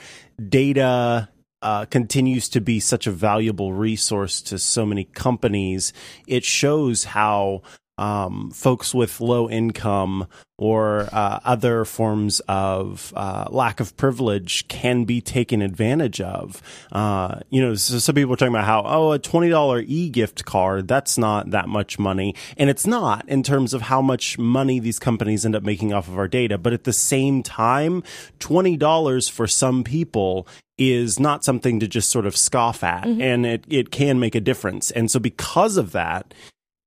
data 0.50 1.30
uh, 1.62 1.86
continues 1.86 2.50
to 2.50 2.62
be 2.62 2.80
such 2.80 3.08
a 3.08 3.12
valuable 3.12 3.74
resource 3.74 4.42
to 4.44 4.60
so 4.60 4.86
many 4.86 5.06
companies, 5.06 5.94
it 6.28 6.44
shows 6.44 7.06
how 7.06 7.62
um, 7.98 8.52
folks 8.52 8.94
with 8.94 9.22
low 9.22 9.50
income 9.50 10.28
or 10.58 11.10
uh, 11.12 11.40
other 11.44 11.86
forms 11.86 12.40
of 12.48 13.14
uh, 13.16 13.46
lack 13.50 13.80
of 13.80 13.96
privilege 13.98 14.68
can 14.68 15.04
be 15.04 15.22
taken 15.22 15.62
advantage 15.62 16.22
of. 16.22 16.62
Uh, 16.92 17.40
you 17.50 17.62
know, 17.62 17.76
so 17.76 18.00
some 18.00 18.16
people 18.16 18.34
are 18.34 18.38
talking 18.38 18.54
about 18.54 18.66
how, 18.66 18.84
oh, 18.86 19.12
a 19.12 19.20
$20 19.20 19.86
e 19.88 20.10
gift 20.10 20.46
card, 20.46 20.88
that's 20.88 21.18
not 21.18 21.52
that 21.52 21.68
much 21.68 22.00
money. 22.00 22.36
And 22.58 22.70
it's 22.70 22.88
not 22.88 23.28
in 23.28 23.44
terms 23.44 23.74
of 23.74 23.84
how 23.84 24.02
much 24.02 24.38
money 24.38 24.80
these 24.80 25.00
companies 25.00 25.46
end 25.46 25.56
up 25.56 25.64
making 25.64 25.94
off 25.94 26.08
of 26.08 26.18
our 26.18 26.28
data. 26.28 26.58
But 26.58 26.74
at 26.74 26.84
the 26.84 26.94
same 26.94 27.44
time, 27.44 28.04
$20 28.40 29.32
for 29.32 29.48
some 29.48 29.84
people 29.84 30.48
is 30.78 31.20
not 31.20 31.44
something 31.44 31.80
to 31.80 31.88
just 31.88 32.10
sort 32.10 32.26
of 32.26 32.36
scoff 32.36 32.84
at 32.84 33.06
mm-hmm. 33.06 33.22
and 33.22 33.46
it, 33.46 33.66
it 33.70 33.92
can 33.92 34.20
make 34.20 34.36
a 34.36 34.42
difference. 34.42 34.92
And 34.92 35.10
so 35.10 35.20
because 35.20 35.78
of 35.78 35.92
that, 35.94 36.34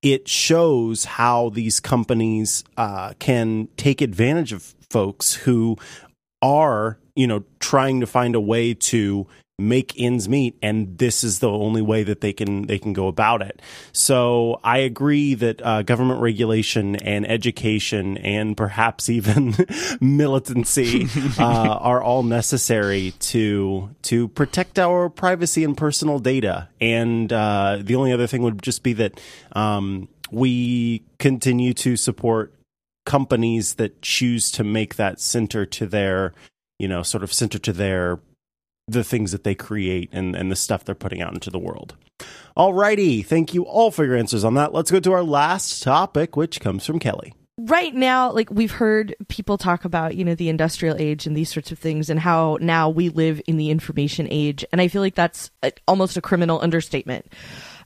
it 0.01 0.27
shows 0.27 1.05
how 1.05 1.49
these 1.49 1.79
companies 1.79 2.63
uh, 2.77 3.13
can 3.19 3.67
take 3.77 4.01
advantage 4.01 4.53
of 4.53 4.75
folks 4.89 5.33
who 5.33 5.77
are, 6.41 6.97
you 7.15 7.27
know, 7.27 7.43
trying 7.59 7.99
to 7.99 8.07
find 8.07 8.35
a 8.35 8.39
way 8.39 8.73
to 8.73 9.27
make 9.59 9.99
ends 9.99 10.27
meet 10.29 10.57
and 10.61 10.97
this 10.97 11.23
is 11.23 11.39
the 11.39 11.49
only 11.49 11.81
way 11.81 12.03
that 12.03 12.21
they 12.21 12.33
can 12.33 12.67
they 12.67 12.79
can 12.79 12.93
go 12.93 13.07
about 13.07 13.41
it. 13.41 13.61
So 13.91 14.59
i 14.63 14.79
agree 14.79 15.33
that 15.35 15.61
uh, 15.61 15.83
government 15.83 16.21
regulation 16.21 16.95
and 16.97 17.29
education 17.29 18.17
and 18.17 18.55
perhaps 18.55 19.09
even 19.19 19.55
militancy 19.99 21.07
uh, 21.37 21.43
are 21.81 22.01
all 22.01 22.23
necessary 22.23 23.13
to 23.19 23.89
to 24.03 24.27
protect 24.29 24.79
our 24.79 25.09
privacy 25.09 25.63
and 25.63 25.75
personal 25.77 26.19
data. 26.19 26.69
And 26.79 27.31
uh, 27.31 27.79
the 27.81 27.95
only 27.95 28.11
other 28.11 28.27
thing 28.27 28.41
would 28.43 28.61
just 28.61 28.83
be 28.83 28.93
that 28.93 29.19
um, 29.53 30.07
we 30.31 31.03
continue 31.17 31.73
to 31.75 31.95
support 31.95 32.53
companies 33.05 33.75
that 33.75 34.01
choose 34.01 34.51
to 34.51 34.63
make 34.63 34.95
that 34.95 35.19
center 35.19 35.65
to 35.65 35.87
their 35.87 36.33
you 36.77 36.87
know 36.87 37.01
sort 37.01 37.23
of 37.23 37.33
center 37.33 37.57
to 37.57 37.73
their 37.73 38.19
the 38.91 39.03
things 39.03 39.31
that 39.31 39.43
they 39.43 39.55
create 39.55 40.09
and, 40.11 40.35
and 40.35 40.51
the 40.51 40.55
stuff 40.55 40.83
they're 40.83 40.95
putting 40.95 41.21
out 41.21 41.33
into 41.33 41.49
the 41.49 41.59
world. 41.59 41.95
Alrighty, 42.57 43.25
thank 43.25 43.53
you 43.53 43.63
all 43.63 43.91
for 43.91 44.03
your 44.05 44.15
answers 44.15 44.43
on 44.43 44.55
that. 44.55 44.73
Let's 44.73 44.91
go 44.91 44.99
to 44.99 45.11
our 45.13 45.23
last 45.23 45.81
topic, 45.81 46.35
which 46.35 46.59
comes 46.59 46.85
from 46.85 46.99
Kelly. 46.99 47.33
Right 47.57 47.93
now, 47.93 48.31
like 48.31 48.49
we've 48.49 48.71
heard 48.71 49.15
people 49.27 49.57
talk 49.57 49.83
about, 49.83 50.15
you 50.15 50.23
know, 50.23 50.35
the 50.35 50.49
industrial 50.49 50.95
age 50.97 51.27
and 51.27 51.35
these 51.35 51.51
sorts 51.51 51.71
of 51.71 51.79
things, 51.79 52.09
and 52.09 52.19
how 52.19 52.57
now 52.61 52.89
we 52.89 53.09
live 53.09 53.41
in 53.47 53.57
the 53.57 53.69
information 53.69 54.27
age. 54.29 54.63
And 54.71 54.79
I 54.79 54.87
feel 54.87 55.01
like 55.01 55.15
that's 55.15 55.51
a, 55.61 55.71
almost 55.87 56.15
a 56.15 56.21
criminal 56.21 56.61
understatement. 56.61 57.31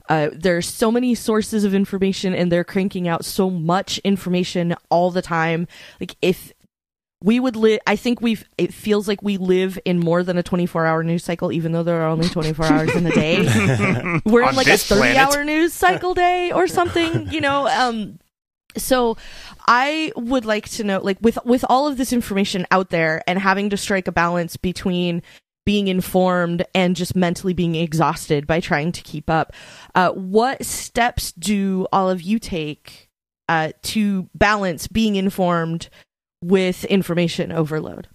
Uh, 0.08 0.28
there's 0.32 0.68
so 0.68 0.90
many 0.92 1.14
sources 1.14 1.64
of 1.64 1.74
information 1.74 2.34
and 2.34 2.52
they're 2.52 2.64
cranking 2.64 3.08
out 3.08 3.24
so 3.24 3.48
much 3.48 3.98
information 3.98 4.74
all 4.90 5.10
the 5.10 5.22
time. 5.22 5.66
Like 5.98 6.14
if 6.20 6.52
we 7.24 7.40
would 7.40 7.56
live 7.56 7.80
i 7.86 7.96
think 7.96 8.20
we've 8.20 8.44
it 8.58 8.72
feels 8.72 9.08
like 9.08 9.22
we 9.22 9.38
live 9.38 9.78
in 9.84 9.98
more 9.98 10.22
than 10.22 10.36
a 10.36 10.42
24 10.42 10.86
hour 10.86 11.02
news 11.02 11.24
cycle 11.24 11.50
even 11.50 11.72
though 11.72 11.82
there 11.82 12.02
are 12.02 12.08
only 12.08 12.28
24 12.28 12.66
hours 12.66 12.94
in 12.94 13.06
a 13.06 13.10
day 13.10 13.38
we're 14.24 14.48
in 14.48 14.54
like 14.54 14.68
a 14.68 14.76
30 14.76 15.00
planet. 15.00 15.16
hour 15.16 15.44
news 15.44 15.72
cycle 15.72 16.14
day 16.14 16.52
or 16.52 16.68
something 16.68 17.28
you 17.32 17.40
know 17.40 17.66
um 17.66 18.18
so 18.76 19.16
i 19.66 20.12
would 20.16 20.44
like 20.44 20.68
to 20.68 20.84
know 20.84 21.00
like 21.00 21.18
with 21.20 21.38
with 21.44 21.64
all 21.68 21.88
of 21.88 21.96
this 21.96 22.12
information 22.12 22.66
out 22.70 22.90
there 22.90 23.22
and 23.26 23.38
having 23.38 23.70
to 23.70 23.76
strike 23.76 24.06
a 24.06 24.12
balance 24.12 24.56
between 24.56 25.22
being 25.64 25.88
informed 25.88 26.62
and 26.74 26.94
just 26.94 27.16
mentally 27.16 27.54
being 27.54 27.74
exhausted 27.74 28.46
by 28.46 28.60
trying 28.60 28.92
to 28.92 29.00
keep 29.00 29.30
up 29.30 29.54
uh, 29.94 30.10
what 30.10 30.62
steps 30.62 31.32
do 31.32 31.86
all 31.90 32.10
of 32.10 32.20
you 32.20 32.38
take 32.38 33.08
uh, 33.48 33.70
to 33.82 34.28
balance 34.34 34.88
being 34.88 35.16
informed 35.16 35.88
with 36.42 36.84
information 36.84 37.52
overload? 37.52 38.08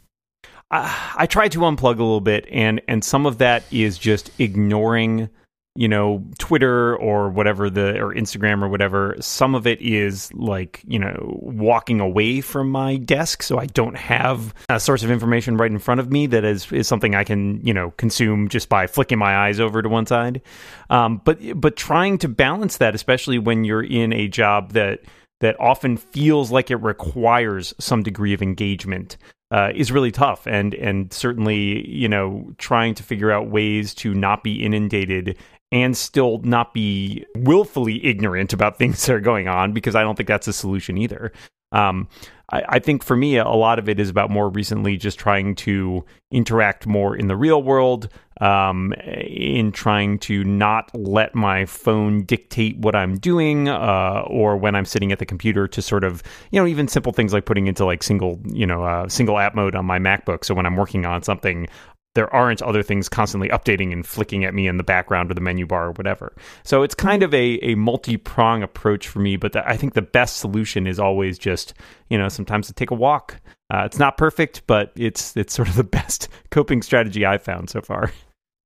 I, 0.72 1.14
I 1.18 1.26
try 1.26 1.48
to 1.50 1.60
unplug 1.60 1.96
a 1.96 2.04
little 2.04 2.22
bit, 2.22 2.48
and 2.52 2.82
and 2.88 3.04
some 3.04 3.26
of 3.26 3.40
that 3.40 3.64
is 3.72 3.98
just 3.98 4.32
ignoring 4.40 5.30
you 5.76 5.88
know 5.88 6.26
twitter 6.40 6.98
or 6.98 7.30
whatever 7.30 7.70
the 7.70 7.98
or 8.00 8.14
instagram 8.14 8.64
or 8.64 8.68
whatever 8.68 9.16
some 9.20 9.54
of 9.54 9.68
it 9.68 9.80
is 9.82 10.34
like 10.34 10.82
you 10.88 10.98
know 10.98 11.40
walking 11.42 12.00
away 12.00 12.42
from 12.42 12.70
my 12.70 12.98
desk 12.98 13.44
so 13.44 13.60
i 13.60 13.68
don't 13.68 13.96
have 13.96 14.54
a 14.68 14.80
source 14.80 15.04
of 15.04 15.12
information 15.12 15.58
right 15.58 15.72
in 15.72 15.78
front 15.78 16.00
of 16.00 16.12
me 16.12 16.26
that 16.26 16.44
is 16.44 16.70
is 16.72 16.88
something 16.88 17.14
i 17.14 17.24
can 17.24 17.66
you 17.66 17.74
know 17.74 17.92
consume 17.92 18.50
just 18.50 18.68
by 18.68 18.88
flicking 18.88 19.20
my 19.20 19.48
eyes 19.48 19.60
over 19.60 19.82
to 19.82 19.88
one 19.88 20.06
side 20.06 20.42
um, 20.90 21.22
but 21.24 21.40
but 21.56 21.76
trying 21.76 22.18
to 22.18 22.28
balance 22.28 22.78
that 22.78 22.96
especially 22.96 23.38
when 23.38 23.64
you're 23.64 23.84
in 23.84 24.12
a 24.12 24.28
job 24.28 24.74
that 24.74 25.02
that 25.42 25.60
often 25.60 25.98
feels 25.98 26.52
like 26.52 26.70
it 26.70 26.78
requires 26.78 27.74
some 27.80 28.04
degree 28.04 28.34
of 28.34 28.42
engagement 28.42 29.18
uh, 29.52 29.72
is 29.74 29.92
really 29.92 30.12
tough 30.12 30.46
and 30.46 30.74
and 30.76 31.12
certainly 31.12 31.88
you 31.90 32.08
know 32.08 32.54
trying 32.58 32.94
to 32.94 33.04
figure 33.04 33.32
out 33.32 33.50
ways 33.50 33.94
to 33.96 34.14
not 34.14 34.44
be 34.44 34.64
inundated 34.64 35.38
and 35.72 35.96
still 35.98 36.40
not 36.44 36.74
be 36.74 37.26
willfully 37.36 38.06
ignorant 38.06 38.54
about 38.54 38.78
things 38.78 39.06
that 39.06 39.16
are 39.16 39.20
going 39.20 39.48
on 39.48 39.74
because 39.74 39.96
I 39.96 40.02
don't 40.02 40.16
think 40.16 40.28
that's 40.28 40.48
a 40.48 40.54
solution 40.54 40.98
either. 40.98 41.32
Um, 41.72 42.08
I, 42.52 42.64
I, 42.68 42.80
think 42.80 43.04
for 43.04 43.16
me, 43.16 43.38
a 43.38 43.48
lot 43.48 43.80
of 43.80 43.88
it 43.88 44.00
is 44.00 44.10
about 44.10 44.30
more 44.30 44.50
recently 44.50 44.98
just 44.98 45.20
trying 45.20 45.56
to 45.56 46.04
interact 46.32 46.88
more 46.88 47.16
in 47.16 47.28
the 47.28 47.36
real 47.36 47.62
world, 47.62 48.10
um, 48.42 48.94
in 49.04 49.72
trying 49.72 50.18
to 50.20 50.44
not 50.44 50.90
let 50.96 51.36
my 51.36 51.66
phone 51.66 52.24
dictate 52.24 52.78
what 52.80 52.96
I'm 52.96 53.18
doing, 53.18 53.68
uh, 53.68 54.24
or 54.26 54.58
when 54.58 54.76
I'm 54.76 54.86
sitting 54.86 55.12
at 55.12 55.20
the 55.20 55.26
computer 55.26 55.68
to 55.68 55.82
sort 55.82 56.04
of, 56.04 56.24
you 56.52 56.60
know, 56.60 56.66
even 56.66 56.88
simple 56.88 57.12
things 57.12 57.34
like 57.34 57.46
putting 57.46 57.68
into 57.68 57.86
like 57.86 58.02
single, 58.02 58.40
you 58.46 58.66
know, 58.66 58.84
uh, 58.84 59.08
single 59.08 59.38
app 59.38 59.54
mode 59.54 59.76
on 59.76 59.86
my 59.86 60.00
MacBook. 60.00 60.44
So 60.44 60.56
when 60.56 60.66
I'm 60.66 60.76
working 60.76 61.06
on 61.06 61.22
something, 61.22 61.68
there 62.20 62.36
aren't 62.36 62.62
other 62.62 62.84
things 62.84 63.08
constantly 63.08 63.48
updating 63.48 63.94
and 63.94 64.06
flicking 64.06 64.44
at 64.44 64.54
me 64.54 64.68
in 64.68 64.76
the 64.76 64.84
background 64.84 65.32
or 65.32 65.34
the 65.34 65.40
menu 65.40 65.66
bar 65.66 65.88
or 65.88 65.92
whatever. 65.94 66.36
So 66.64 66.84
it's 66.84 66.94
kind 66.94 67.24
of 67.24 67.34
a, 67.34 67.58
a 67.64 67.76
multi 67.76 68.18
prong 68.18 68.62
approach 68.62 69.08
for 69.08 69.20
me, 69.20 69.38
but 69.38 69.54
the, 69.54 69.66
I 69.66 69.78
think 69.78 69.94
the 69.94 70.02
best 70.02 70.36
solution 70.36 70.86
is 70.86 71.00
always 71.00 71.40
just, 71.40 71.74
you 72.10 72.18
know, 72.18 72.28
sometimes 72.28 72.68
to 72.68 72.74
take 72.74 72.92
a 72.92 72.94
walk. 72.94 73.40
Uh, 73.74 73.84
it's 73.86 74.00
not 74.00 74.18
perfect, 74.18 74.68
but 74.68 74.92
it's 74.98 75.38
it's 75.38 75.54
sort 75.54 75.70
of 75.70 75.76
the 75.76 75.84
best 76.00 76.28
coping 76.52 76.82
strategy 76.82 77.26
I've 77.26 77.42
found 77.42 77.70
so 77.70 77.80
far. 77.80 78.12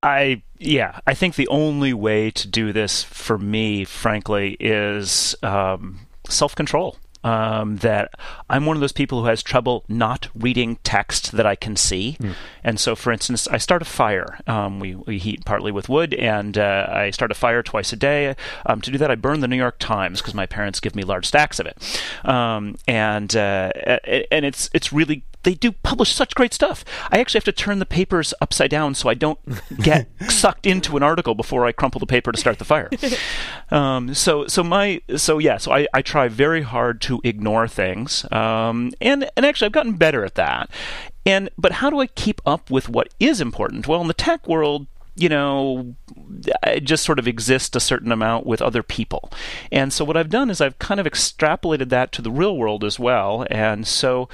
I 0.02 0.42
yeah, 0.58 1.00
I 1.06 1.14
think 1.14 1.36
the 1.36 1.48
only 1.50 1.94
way 1.94 2.32
to 2.32 2.48
do 2.48 2.74
this 2.74 3.04
for 3.04 3.38
me, 3.38 3.86
frankly, 3.86 4.58
is 4.60 5.36
um, 5.44 6.00
self 6.28 6.56
control. 6.56 6.98
Um, 7.24 7.78
that 7.78 8.14
I'm 8.50 8.66
one 8.66 8.78
of 8.78 8.82
those 8.82 8.92
people 8.92 9.22
who 9.22 9.28
has 9.28 9.42
trouble 9.44 9.84
not 9.88 10.30
reading 10.36 10.78
text 10.84 11.32
that 11.34 11.46
I 11.46 11.56
can 11.56 11.76
see. 11.76 12.18
Mm. 12.20 12.34
And 12.64 12.80
so, 12.80 12.96
for 12.96 13.12
instance, 13.12 13.48
I 13.48 13.58
start 13.58 13.82
a 13.82 13.86
fire. 13.86 14.40
Um, 14.48 14.80
we, 14.80 14.96
we 14.96 15.18
heat 15.18 15.46
partly 15.46 15.72
with 15.72 15.90
wood, 15.90 16.14
and 16.14 16.58
uh, 16.58 16.88
I 16.90 17.12
start 17.12 17.32
a 17.32 17.36
fire 17.36 17.64
twice 17.64 17.94
a 17.94 17.96
day. 17.96 18.36
Um, 18.66 18.82
to 18.82 18.92
do 18.92 18.98
that, 18.98 19.12
I 19.12 19.16
burn 19.16 19.40
the 19.40 19.48
New 19.48 19.58
York 19.58 19.80
Times 19.80 20.22
because 20.22 20.34
my 20.34 20.46
parents 20.46 20.80
give 20.80 20.96
me 20.96 21.04
large 21.04 21.26
stacks 21.26 21.60
of 21.60 21.66
it. 21.66 21.78
Um, 22.24 22.78
and 22.88 23.36
uh, 23.36 23.72
and 24.32 24.46
it's 24.46 24.70
it's 24.74 24.94
really 24.94 25.24
they 25.44 25.54
do 25.54 25.72
publish 25.72 26.14
such 26.14 26.36
great 26.36 26.54
stuff. 26.54 26.84
I 27.12 27.20
actually 27.20 27.40
have 27.40 27.46
to 27.46 27.52
turn 27.52 27.80
the 27.80 27.86
papers 27.86 28.34
upside 28.42 28.70
down 28.70 28.96
so 28.96 29.10
I 29.10 29.14
don't 29.14 29.40
get 29.82 30.10
sucked 30.30 30.66
into 30.66 30.98
an 30.98 31.04
article 31.04 31.36
before 31.36 31.66
I 31.66 31.72
crumple 31.72 32.00
the 32.00 32.06
paper 32.06 32.32
to 32.32 32.40
start 32.40 32.60
the 32.60 32.66
fire. 32.66 32.90
Um, 33.72 34.14
so 34.14 34.46
so 34.46 34.64
my 34.64 35.02
so 35.16 35.40
yeah 35.40 35.58
so 35.58 35.72
I, 35.72 35.88
I 35.94 36.04
try 36.04 36.28
very 36.28 36.62
hard 36.62 37.02
to 37.04 37.20
ignore 37.24 37.68
things 37.68 38.32
um, 38.32 38.92
and 39.02 39.28
and 39.36 39.46
actually 39.46 39.66
I've 39.68 39.72
gotten 39.72 39.94
better 39.94 40.24
at 40.24 40.36
that. 40.36 40.70
And 41.26 41.50
but 41.58 41.74
how 41.74 41.90
do 41.90 42.00
I 42.00 42.08
keep 42.08 42.42
up 42.46 42.70
with 42.70 42.88
what 42.90 43.14
is 43.20 43.42
important? 43.42 43.88
Well, 43.88 44.02
in 44.02 44.08
the 44.08 44.14
tech 44.14 44.48
world, 44.48 44.86
you 45.16 45.30
know, 45.30 45.96
I 46.64 46.80
just 46.80 47.04
sort 47.04 47.20
of 47.20 47.28
exist 47.28 47.76
a 47.76 47.80
certain 47.80 48.12
amount 48.12 48.46
with 48.46 48.62
other 48.62 48.84
people. 48.84 49.32
And 49.72 49.94
so 49.94 50.04
what 50.04 50.18
I've 50.18 50.30
done 50.30 50.50
is 50.50 50.60
I've 50.60 50.80
kind 50.80 51.00
of 51.00 51.06
extrapolated 51.06 51.90
that 51.90 52.12
to 52.14 52.22
the 52.22 52.32
real 52.32 52.58
world 52.58 52.84
as 52.84 53.00
well. 53.00 53.46
And 53.50 53.88
so 53.88 54.28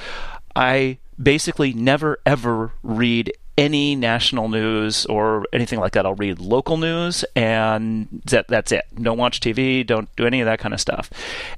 I 0.55 0.99
basically 1.21 1.73
never 1.73 2.19
ever 2.25 2.71
read 2.83 3.33
any 3.59 3.93
national 3.93 4.47
news 4.47 5.05
or 5.07 5.45
anything 5.51 5.79
like 5.79 5.91
that. 5.91 6.05
I'll 6.05 6.15
read 6.15 6.39
local 6.39 6.77
news, 6.77 7.25
and 7.35 8.21
that, 8.25 8.47
that's 8.47 8.71
it. 8.71 8.85
Don't 8.95 9.17
watch 9.17 9.41
TV, 9.41 9.85
don't 9.85 10.13
do 10.15 10.25
any 10.25 10.39
of 10.39 10.45
that 10.45 10.59
kind 10.59 10.73
of 10.73 10.79
stuff. 10.79 11.09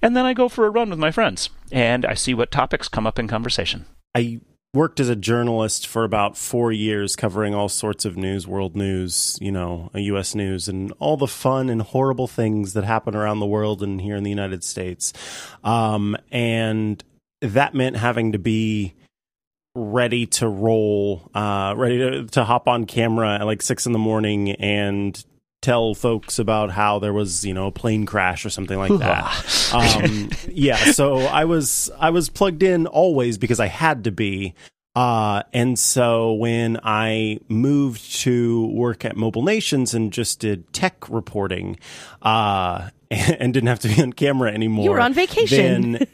And 0.02 0.18
then 0.18 0.26
I 0.26 0.34
go 0.34 0.50
for 0.50 0.66
a 0.66 0.72
run 0.72 0.90
with 0.90 0.98
my 0.98 1.12
friends, 1.12 1.52
and 1.72 2.04
I 2.04 2.16
see 2.16 2.34
what 2.34 2.50
topics 2.50 2.88
come 2.88 3.06
up 3.06 3.20
in 3.20 3.28
conversation. 3.28 3.86
I 4.16 4.42
worked 4.74 5.00
as 5.00 5.10
a 5.10 5.16
journalist 5.16 5.86
for 5.86 6.04
about 6.04 6.38
four 6.38 6.72
years, 6.72 7.16
covering 7.16 7.54
all 7.54 7.70
sorts 7.70 8.04
of 8.04 8.18
news, 8.18 8.48
world 8.48 8.76
news, 8.76 9.38
you 9.40 9.52
know, 9.52 9.92
U.S. 9.94 10.34
news, 10.34 10.68
and 10.68 10.92
all 10.98 11.18
the 11.18 11.28
fun 11.28 11.70
and 11.70 11.84
horrible 11.84 12.28
things 12.28 12.74
that 12.74 12.84
happen 12.84 13.16
around 13.16 13.40
the 13.40 13.46
world 13.46 13.84
and 13.84 14.02
here 14.02 14.16
in 14.16 14.24
the 14.24 14.30
United 14.32 14.64
States. 14.64 15.14
Um, 15.64 16.18
and 16.32 17.04
that 17.42 17.74
meant 17.74 17.98
having 17.98 18.32
to 18.32 18.40
be 18.40 18.94
ready 19.76 20.26
to 20.26 20.48
roll, 20.48 21.30
uh, 21.34 21.74
ready 21.78 21.98
to, 21.98 22.26
to 22.28 22.44
hop 22.44 22.68
on 22.68 22.86
camera 22.86 23.36
at 23.36 23.46
like 23.46 23.62
six 23.62 23.86
in 23.86 23.94
the 23.94 24.00
morning 24.00 24.52
and 24.52 25.24
tell 25.62 25.94
folks 25.94 26.40
about 26.40 26.72
how 26.72 26.98
there 26.98 27.14
was 27.14 27.46
you 27.46 27.54
know 27.54 27.68
a 27.68 27.72
plane 27.72 28.04
crash 28.04 28.48
or 28.48 28.50
something 28.50 28.80
like 28.80 28.98
that 28.98 29.72
um, 30.04 30.28
yeah 30.50 30.92
so 30.92 31.18
i 31.18 31.46
was 31.46 31.92
i 32.00 32.10
was 32.10 32.30
plugged 32.30 32.64
in 32.64 32.88
always 32.88 33.38
because 33.38 33.60
i 33.60 33.68
had 33.68 34.04
to 34.04 34.12
be 34.12 34.56
uh, 34.96 35.44
and 35.54 35.80
so 35.80 36.34
when 36.34 36.78
I 36.84 37.40
moved 37.48 38.20
to 38.22 38.68
work 38.68 39.06
at 39.06 39.16
Mobile 39.16 39.44
Nations 39.44 39.94
and 39.94 40.12
just 40.12 40.40
did 40.42 40.72
tech 40.74 41.10
reporting, 41.10 41.80
uh, 42.22 42.90
and 43.12 43.54
didn't 43.54 43.68
have 43.68 43.80
to 43.80 43.88
be 43.88 44.02
on 44.02 44.12
camera 44.14 44.52
anymore, 44.52 44.84
you 44.84 44.92
were 44.92 45.00
on 45.00 45.14
vacation. 45.14 45.94
Then, 45.94 46.08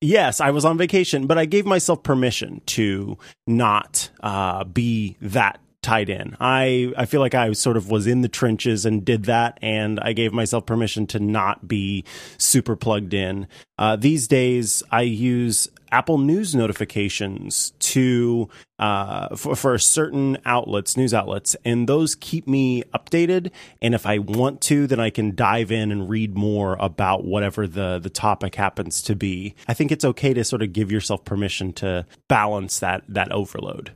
Yes, 0.00 0.40
I 0.40 0.50
was 0.50 0.64
on 0.64 0.76
vacation, 0.76 1.26
but 1.26 1.38
I 1.38 1.46
gave 1.46 1.64
myself 1.64 2.02
permission 2.02 2.60
to 2.66 3.16
not 3.46 4.10
uh, 4.22 4.64
be 4.64 5.16
that 5.22 5.58
tied 5.80 6.10
in. 6.10 6.36
I 6.38 6.92
I 6.96 7.06
feel 7.06 7.20
like 7.20 7.34
I 7.34 7.52
sort 7.52 7.76
of 7.76 7.90
was 7.90 8.06
in 8.06 8.20
the 8.20 8.28
trenches 8.28 8.84
and 8.84 9.04
did 9.04 9.24
that, 9.24 9.58
and 9.62 9.98
I 10.00 10.12
gave 10.12 10.32
myself 10.32 10.66
permission 10.66 11.06
to 11.08 11.20
not 11.20 11.66
be 11.66 12.04
super 12.36 12.76
plugged 12.76 13.14
in. 13.14 13.46
Uh, 13.78 13.96
these 13.96 14.28
days, 14.28 14.82
I 14.90 15.02
use 15.02 15.68
Apple 15.90 16.18
News 16.18 16.54
notifications 16.54 17.72
to 17.80 18.48
uh, 18.78 19.34
for, 19.36 19.56
for 19.56 19.78
certain 19.78 20.38
outlets, 20.44 20.96
news 20.96 21.14
outlets, 21.14 21.56
and 21.64 21.88
those 21.88 22.14
keep 22.14 22.46
me 22.46 22.82
updated. 22.94 23.50
And 23.80 23.94
if 23.94 24.06
I 24.06 24.18
want 24.18 24.60
to, 24.62 24.86
then 24.86 25.00
I 25.00 25.10
can 25.10 25.34
dive 25.34 25.72
in 25.72 25.90
and 25.90 26.08
read 26.08 26.36
more 26.36 26.76
about 26.78 27.24
whatever 27.24 27.66
the 27.66 27.98
the 27.98 28.10
topic 28.10 28.54
happens 28.54 29.02
to 29.02 29.16
be. 29.16 29.54
I 29.68 29.74
think 29.74 29.92
it's 29.92 30.04
okay 30.04 30.34
to 30.34 30.44
sort 30.44 30.62
of 30.62 30.72
give 30.72 30.92
yourself 30.92 31.24
permission 31.24 31.72
to 31.74 32.06
balance 32.28 32.80
that 32.80 33.04
that 33.08 33.32
overload. 33.32 33.92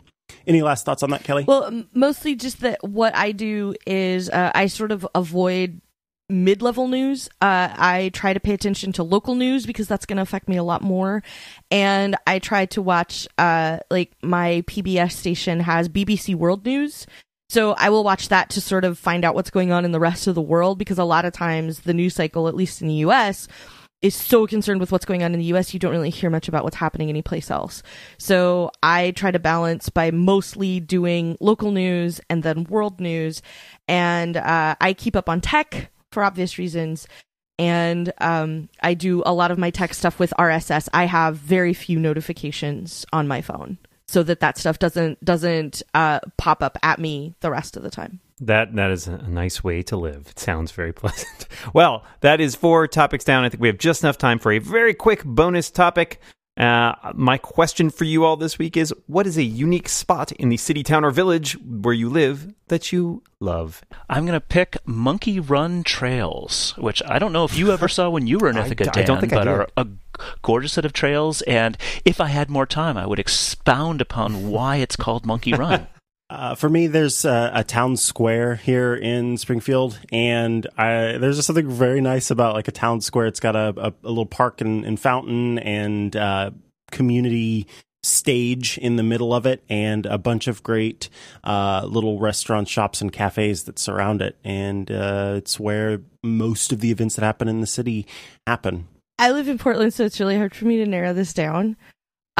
Any 0.47 0.63
last 0.63 0.85
thoughts 0.85 1.03
on 1.03 1.11
that, 1.11 1.25
Kelly? 1.25 1.45
Well, 1.47 1.85
mostly 1.93 2.35
just 2.35 2.61
that 2.61 2.83
what 2.83 3.15
I 3.15 3.33
do 3.33 3.75
is 3.87 4.31
uh, 4.31 4.53
I 4.55 4.67
sort 4.67 4.93
of 4.93 5.07
avoid 5.15 5.81
mid 6.31 6.63
level 6.63 6.89
news. 6.89 7.29
Uh, 7.41 7.69
I 7.77 8.11
try 8.15 8.33
to 8.33 8.41
pay 8.41 8.55
attention 8.55 8.93
to 8.93 9.03
local 9.03 9.35
news 9.35 9.67
because 9.67 9.89
that's 9.89 10.07
going 10.07 10.17
to 10.17 10.23
affect 10.23 10.49
me 10.49 10.57
a 10.57 10.63
lot 10.63 10.83
more. 10.83 11.23
And 11.71 12.17
I 12.27 12.39
try 12.39 12.67
to 12.67 12.83
watch, 12.83 13.29
uh, 13.39 13.79
like, 13.91 14.13
my 14.23 14.63
PBS 14.67 15.13
station 15.13 15.61
has 15.61 15.89
BBC 15.89 16.35
World 16.35 16.65
News. 16.65 17.07
So 17.49 17.73
I 17.73 17.91
will 17.91 18.05
watch 18.05 18.29
that 18.29 18.49
to 18.51 18.61
sort 18.61 18.85
of 18.85 18.97
find 18.97 19.25
out 19.25 19.35
what's 19.35 19.51
going 19.51 19.73
on 19.73 19.85
in 19.85 19.91
the 19.91 19.99
rest 19.99 20.29
of 20.29 20.37
the 20.37 20.41
world 20.41 20.79
because 20.79 20.99
a 20.99 21.05
lot 21.05 21.25
of 21.25 21.33
times 21.33 21.81
the 21.81 21.93
news 21.93 22.15
cycle, 22.15 22.47
at 22.47 22.55
least 22.55 22.81
in 22.81 22.87
the 22.87 22.95
US, 23.07 23.49
is 24.03 24.15
so 24.15 24.47
concerned 24.47 24.81
with 24.81 24.93
what's 24.93 25.05
going 25.05 25.23
on 25.23 25.35
in 25.35 25.41
the 25.41 25.53
US, 25.57 25.75
you 25.75 25.81
don't 25.81 25.91
really 25.91 26.11
hear 26.11 26.31
much 26.31 26.49
about 26.49 26.65
what's 26.65 26.77
happening 26.77 27.09
anyplace 27.09 27.51
else. 27.51 27.83
So 28.19 28.71
I 28.83 29.11
try 29.11 29.31
to 29.31 29.39
balance 29.39 29.89
by 29.89 30.11
mostly 30.11 30.81
doing 30.81 31.37
local 31.41 31.71
news 31.71 32.21
and 32.31 32.43
then 32.43 32.65
world 32.65 33.01
news. 33.01 33.43
And 33.89 34.37
uh, 34.37 34.77
I 34.81 34.93
keep 34.93 35.17
up 35.17 35.29
on 35.29 35.41
tech 35.41 35.91
for 36.13 36.25
obvious 36.25 36.59
reasons. 36.59 37.07
And 37.59 38.13
um, 38.19 38.69
I 38.83 38.95
do 38.95 39.23
a 39.27 39.35
lot 39.35 39.51
of 39.51 39.59
my 39.59 39.71
tech 39.71 39.93
stuff 39.93 40.19
with 40.19 40.33
RSS. 40.39 40.89
I 40.95 41.05
have 41.05 41.37
very 41.37 41.75
few 41.75 41.99
notifications 41.99 43.05
on 43.13 43.29
my 43.29 43.43
phone 43.43 43.77
so 44.09 44.23
that 44.25 44.41
that 44.41 44.59
stuff 44.59 44.79
doesn't 44.79 45.25
doesn't 45.25 45.83
uh, 45.95 46.21
pop 46.37 46.63
up 46.63 46.79
at 46.83 46.99
me 46.99 47.35
the 47.41 47.51
rest 47.51 47.77
of 47.77 47.83
the 47.83 47.91
time. 47.91 48.21
That 48.41 48.75
that 48.75 48.91
is 48.91 49.07
a 49.07 49.19
nice 49.29 49.63
way 49.63 49.83
to 49.83 49.97
live. 49.97 50.29
It 50.31 50.39
sounds 50.39 50.73
very 50.73 50.93
pleasant. 50.95 51.47
well, 51.75 52.05
that 52.21 52.41
is 52.41 52.57
four 52.57 52.89
topics 52.89 53.25
down. 53.25 53.45
I 53.45 53.51
think 53.51 53.61
we 53.61 53.69
have 53.69 53.79
just 53.79 54.03
enough 54.03 54.19
time 54.19 54.39
for 54.39 54.51
a 54.51 54.59
very 54.59 54.95
quick 54.95 55.25
bonus 55.25 55.71
topic. 55.71 56.21
Uh, 56.61 56.95
my 57.15 57.39
question 57.39 57.89
for 57.89 58.05
you 58.05 58.23
all 58.23 58.37
this 58.37 58.59
week 58.59 58.77
is 58.77 58.93
what 59.07 59.27
is 59.27 59.39
a 59.39 59.43
unique 59.43 59.89
spot 59.89 60.31
in 60.33 60.51
the 60.51 60.59
city, 60.59 60.83
town, 60.83 61.07
or 61.07 61.11
village 61.11 61.57
where 61.63 61.95
you 61.95 62.11
live 62.11 62.53
that 62.69 62.93
you 62.93 63.23
love? 63.41 63.83
I'm 64.11 64.27
going 64.27 64.39
to 64.39 64.45
pick 64.47 64.77
Monkey 64.85 65.41
Run 65.41 65.83
Trails, 65.85 66.75
which 66.77 67.03
I 67.07 67.19
don't 67.19 67.33
know 67.33 67.45
if 67.45 67.57
you 67.57 67.73
ever 67.73 67.89
saw 67.89 68.11
when 68.11 68.27
you 68.27 68.39
were 68.39 68.51
in 68.51 68.57
Ithaca, 68.59 68.85
Dan, 68.85 69.03
I 69.03 69.07
don't 69.07 69.21
think 69.21 69.33
but 69.33 69.49
I 69.49 69.51
did. 69.51 69.51
are 69.53 69.69
a 69.79 69.87
gorgeous 70.43 70.75
set 70.75 70.85
of 70.85 70.93
trails. 70.93 71.41
And 71.43 71.79
if 72.05 72.21
I 72.21 72.27
had 72.27 72.51
more 72.51 72.67
time, 72.67 72.99
I 72.99 73.07
would 73.07 73.19
expound 73.19 74.03
upon 74.03 74.51
why 74.51 74.77
it's 74.77 74.97
called 74.97 75.25
Monkey 75.25 75.55
Run. 75.55 75.87
Uh, 76.31 76.55
for 76.55 76.69
me, 76.69 76.87
there's 76.87 77.25
a, 77.25 77.51
a, 77.53 77.65
town 77.65 77.97
square 77.97 78.55
here 78.55 78.95
in 78.95 79.37
Springfield, 79.37 79.99
and 80.13 80.65
I, 80.79 81.19
there's 81.19 81.35
just 81.35 81.49
something 81.49 81.69
very 81.69 82.01
nice 82.01 82.31
about 82.31 82.55
like 82.55 82.69
a 82.69 82.73
town 82.73 83.01
square. 83.01 83.27
It's 83.27 83.41
got 83.41 83.57
a, 83.57 83.75
a, 83.77 83.93
a 84.05 84.09
little 84.09 84.27
park 84.27 84.61
and, 84.61 84.85
and 84.85 84.99
fountain 84.99 85.59
and 85.59 86.15
uh, 86.15 86.53
community 86.93 87.67
stage 88.05 88.79
in 88.79 88.95
the 88.95 89.03
middle 89.03 89.35
of 89.35 89.45
it, 89.45 89.65
and 89.69 90.07
a 90.07 90.19
bunch 90.19 90.47
of 90.47 90.63
great 90.63 91.09
uh, 91.43 91.85
little 91.85 92.21
restaurants, 92.21 92.71
shops, 92.71 93.01
and 93.01 93.13
cafes 93.13 93.65
that 93.65 93.81
surround 93.81 94.23
it. 94.23 94.39
And 94.45 94.89
uh, 94.89 95.35
it's 95.37 95.59
where 95.59 96.01
most 96.23 96.71
of 96.73 96.79
the 96.79 96.93
events 96.93 97.17
that 97.17 97.25
happen 97.25 97.49
in 97.49 97.61
the 97.61 97.67
city 97.67 98.07
happen. 98.47 98.87
I 99.19 99.33
live 99.33 99.49
in 99.49 99.59
Portland, 99.59 99.93
so 99.93 100.05
it's 100.05 100.21
really 100.21 100.37
hard 100.37 100.55
for 100.55 100.65
me 100.65 100.77
to 100.77 100.87
narrow 100.87 101.13
this 101.13 101.33
down. 101.35 101.77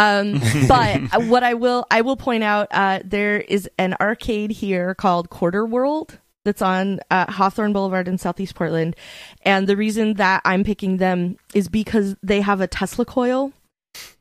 Um, 0.01 0.41
but 0.69 1.25
what 1.27 1.43
I 1.43 1.55
will 1.55 1.87
I 1.91 2.01
will 2.01 2.17
point 2.17 2.43
out 2.43 2.69
uh, 2.71 3.01
there 3.05 3.39
is 3.39 3.69
an 3.79 3.95
arcade 4.01 4.51
here 4.51 4.95
called 4.95 5.29
Quarter 5.29 5.67
World 5.67 6.19
that's 6.45 6.63
on 6.63 7.01
uh, 7.11 7.31
Hawthorne 7.31 7.75
Boulevard 7.75 8.09
in 8.09 8.17
Southeast 8.17 8.55
Portland, 8.55 8.97
and 9.43 9.67
the 9.67 9.77
reason 9.77 10.15
that 10.15 10.41
I'm 10.45 10.65
picking 10.65 10.97
them 10.97 11.37
is 11.55 11.69
because 11.69 12.17
they 12.23 12.41
have 12.41 12.63
a 12.63 12.67
Tesla 12.67 13.05
coil, 13.05 13.53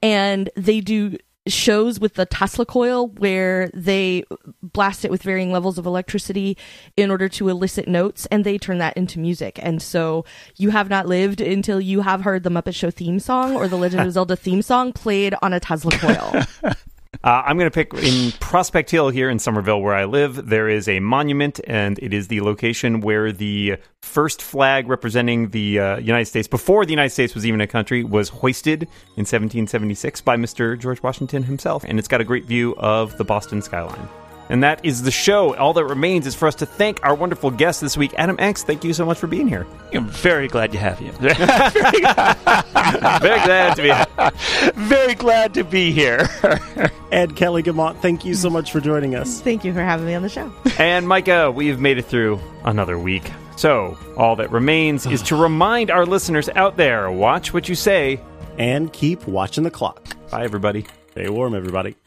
and 0.01 0.49
they 0.57 0.81
do 0.81 1.17
shows 1.49 1.99
with 1.99 2.15
the 2.15 2.25
Tesla 2.25 2.65
coil 2.65 3.07
where 3.07 3.69
they 3.73 4.23
blast 4.62 5.05
it 5.05 5.12
with 5.12 5.23
varying 5.23 5.51
levels 5.51 5.77
of 5.77 5.85
electricity 5.85 6.57
in 6.97 7.12
order 7.12 7.29
to 7.29 7.49
elicit 7.49 7.88
notes 7.88 8.25
and 8.27 8.43
they 8.43 8.57
turn 8.57 8.77
that 8.77 8.95
into 8.95 9.19
music. 9.19 9.59
And 9.62 9.81
so 9.81 10.25
you 10.55 10.69
have 10.69 10.89
not 10.89 11.07
lived 11.07 11.41
until 11.41 11.79
you 11.79 12.01
have 12.01 12.21
heard 12.21 12.43
the 12.43 12.49
Muppet 12.49 12.75
Show 12.75 12.91
theme 12.91 13.19
song 13.19 13.55
or 13.55 13.67
the 13.67 13.77
Legend 13.77 14.07
of 14.07 14.13
Zelda 14.13 14.35
theme 14.35 14.62
song 14.62 14.93
played 14.93 15.35
on 15.41 15.53
a 15.53 15.59
Tesla 15.59 15.91
coil. 15.91 16.43
Uh, 17.21 17.43
I'm 17.45 17.58
going 17.58 17.69
to 17.69 17.73
pick 17.73 17.93
in 18.01 18.32
Prospect 18.39 18.89
Hill 18.89 19.10
here 19.10 19.29
in 19.29 19.39
Somerville, 19.39 19.82
where 19.82 19.93
I 19.93 20.05
live. 20.05 20.47
There 20.47 20.69
is 20.69 20.88
a 20.88 21.01
monument, 21.01 21.60
and 21.67 21.99
it 21.99 22.13
is 22.13 22.29
the 22.29 22.39
location 22.39 23.01
where 23.01 23.34
the 23.34 23.75
first 24.01 24.41
flag 24.41 24.88
representing 24.88 25.49
the 25.49 25.79
uh, 25.79 25.97
United 25.97 26.27
States, 26.27 26.47
before 26.47 26.86
the 26.86 26.91
United 26.91 27.10
States 27.10 27.36
was 27.36 27.45
even 27.45 27.60
a 27.60 27.67
country, 27.67 28.05
was 28.05 28.29
hoisted 28.29 28.84
in 28.84 29.25
1776 29.25 30.21
by 30.21 30.38
Mr. 30.38 30.79
George 30.79 31.03
Washington 31.03 31.43
himself. 31.43 31.84
And 31.86 31.99
it's 31.99 32.08
got 32.08 32.21
a 32.21 32.23
great 32.23 32.45
view 32.45 32.73
of 32.77 33.17
the 33.17 33.25
Boston 33.25 33.62
skyline. 33.62 34.08
And 34.49 34.63
that 34.63 34.83
is 34.83 35.03
the 35.03 35.12
show. 35.12 35.55
All 35.55 35.73
that 35.73 35.85
remains 35.85 36.25
is 36.25 36.33
for 36.35 36.47
us 36.47 36.55
to 36.55 36.65
thank 36.65 36.99
our 37.03 37.13
wonderful 37.13 37.51
guest 37.51 37.81
this 37.81 37.95
week, 37.95 38.13
Adam 38.17 38.35
Engst. 38.38 38.63
Thank 38.65 38.83
you 38.83 38.93
so 38.93 39.05
much 39.05 39.19
for 39.19 39.27
being 39.27 39.47
here. 39.47 39.67
I'm 39.93 40.07
very 40.07 40.47
glad 40.47 40.71
to 40.71 40.79
have 40.79 40.99
you. 40.99 41.12
Very 43.19 43.39
glad 43.45 43.75
to 43.75 43.81
be 43.81 43.89
here. 43.89 44.31
very 44.75 45.13
glad 45.15 45.53
to 45.53 45.63
be 45.63 45.91
here. 45.91 46.27
Ed 47.12 47.35
Kelly 47.35 47.62
Guimont, 47.63 47.99
thank 48.01 48.25
you 48.25 48.33
so 48.33 48.49
much 48.49 48.71
for 48.71 48.79
joining 48.79 49.15
us. 49.15 49.41
Thank 49.41 49.63
you 49.63 49.73
for 49.73 49.81
having 49.81 50.05
me 50.07 50.15
on 50.15 50.21
the 50.23 50.29
show. 50.29 50.51
And 50.77 51.05
Mikah, 51.05 51.53
we've 51.53 51.79
made 51.79 51.97
it 51.97 52.05
through 52.05 52.39
another 52.65 52.97
week. 52.97 53.31
So, 53.57 53.97
all 54.17 54.35
that 54.38 54.51
remains 54.51 55.05
is 55.05 55.21
to 55.23 55.35
remind 55.35 55.91
our 55.91 56.05
listeners 56.05 56.49
out 56.49 56.77
there 56.77 57.12
watch 57.12 57.53
what 57.53 57.69
you 57.69 57.75
say. 57.75 58.19
And 58.57 58.91
keep 58.91 59.25
watching 59.25 59.63
the 59.63 59.71
clock. 59.71 60.15
Bye, 60.31 60.43
everybody. 60.43 60.85
Stay 61.12 61.29
warm, 61.29 61.55
everybody. 61.55 61.95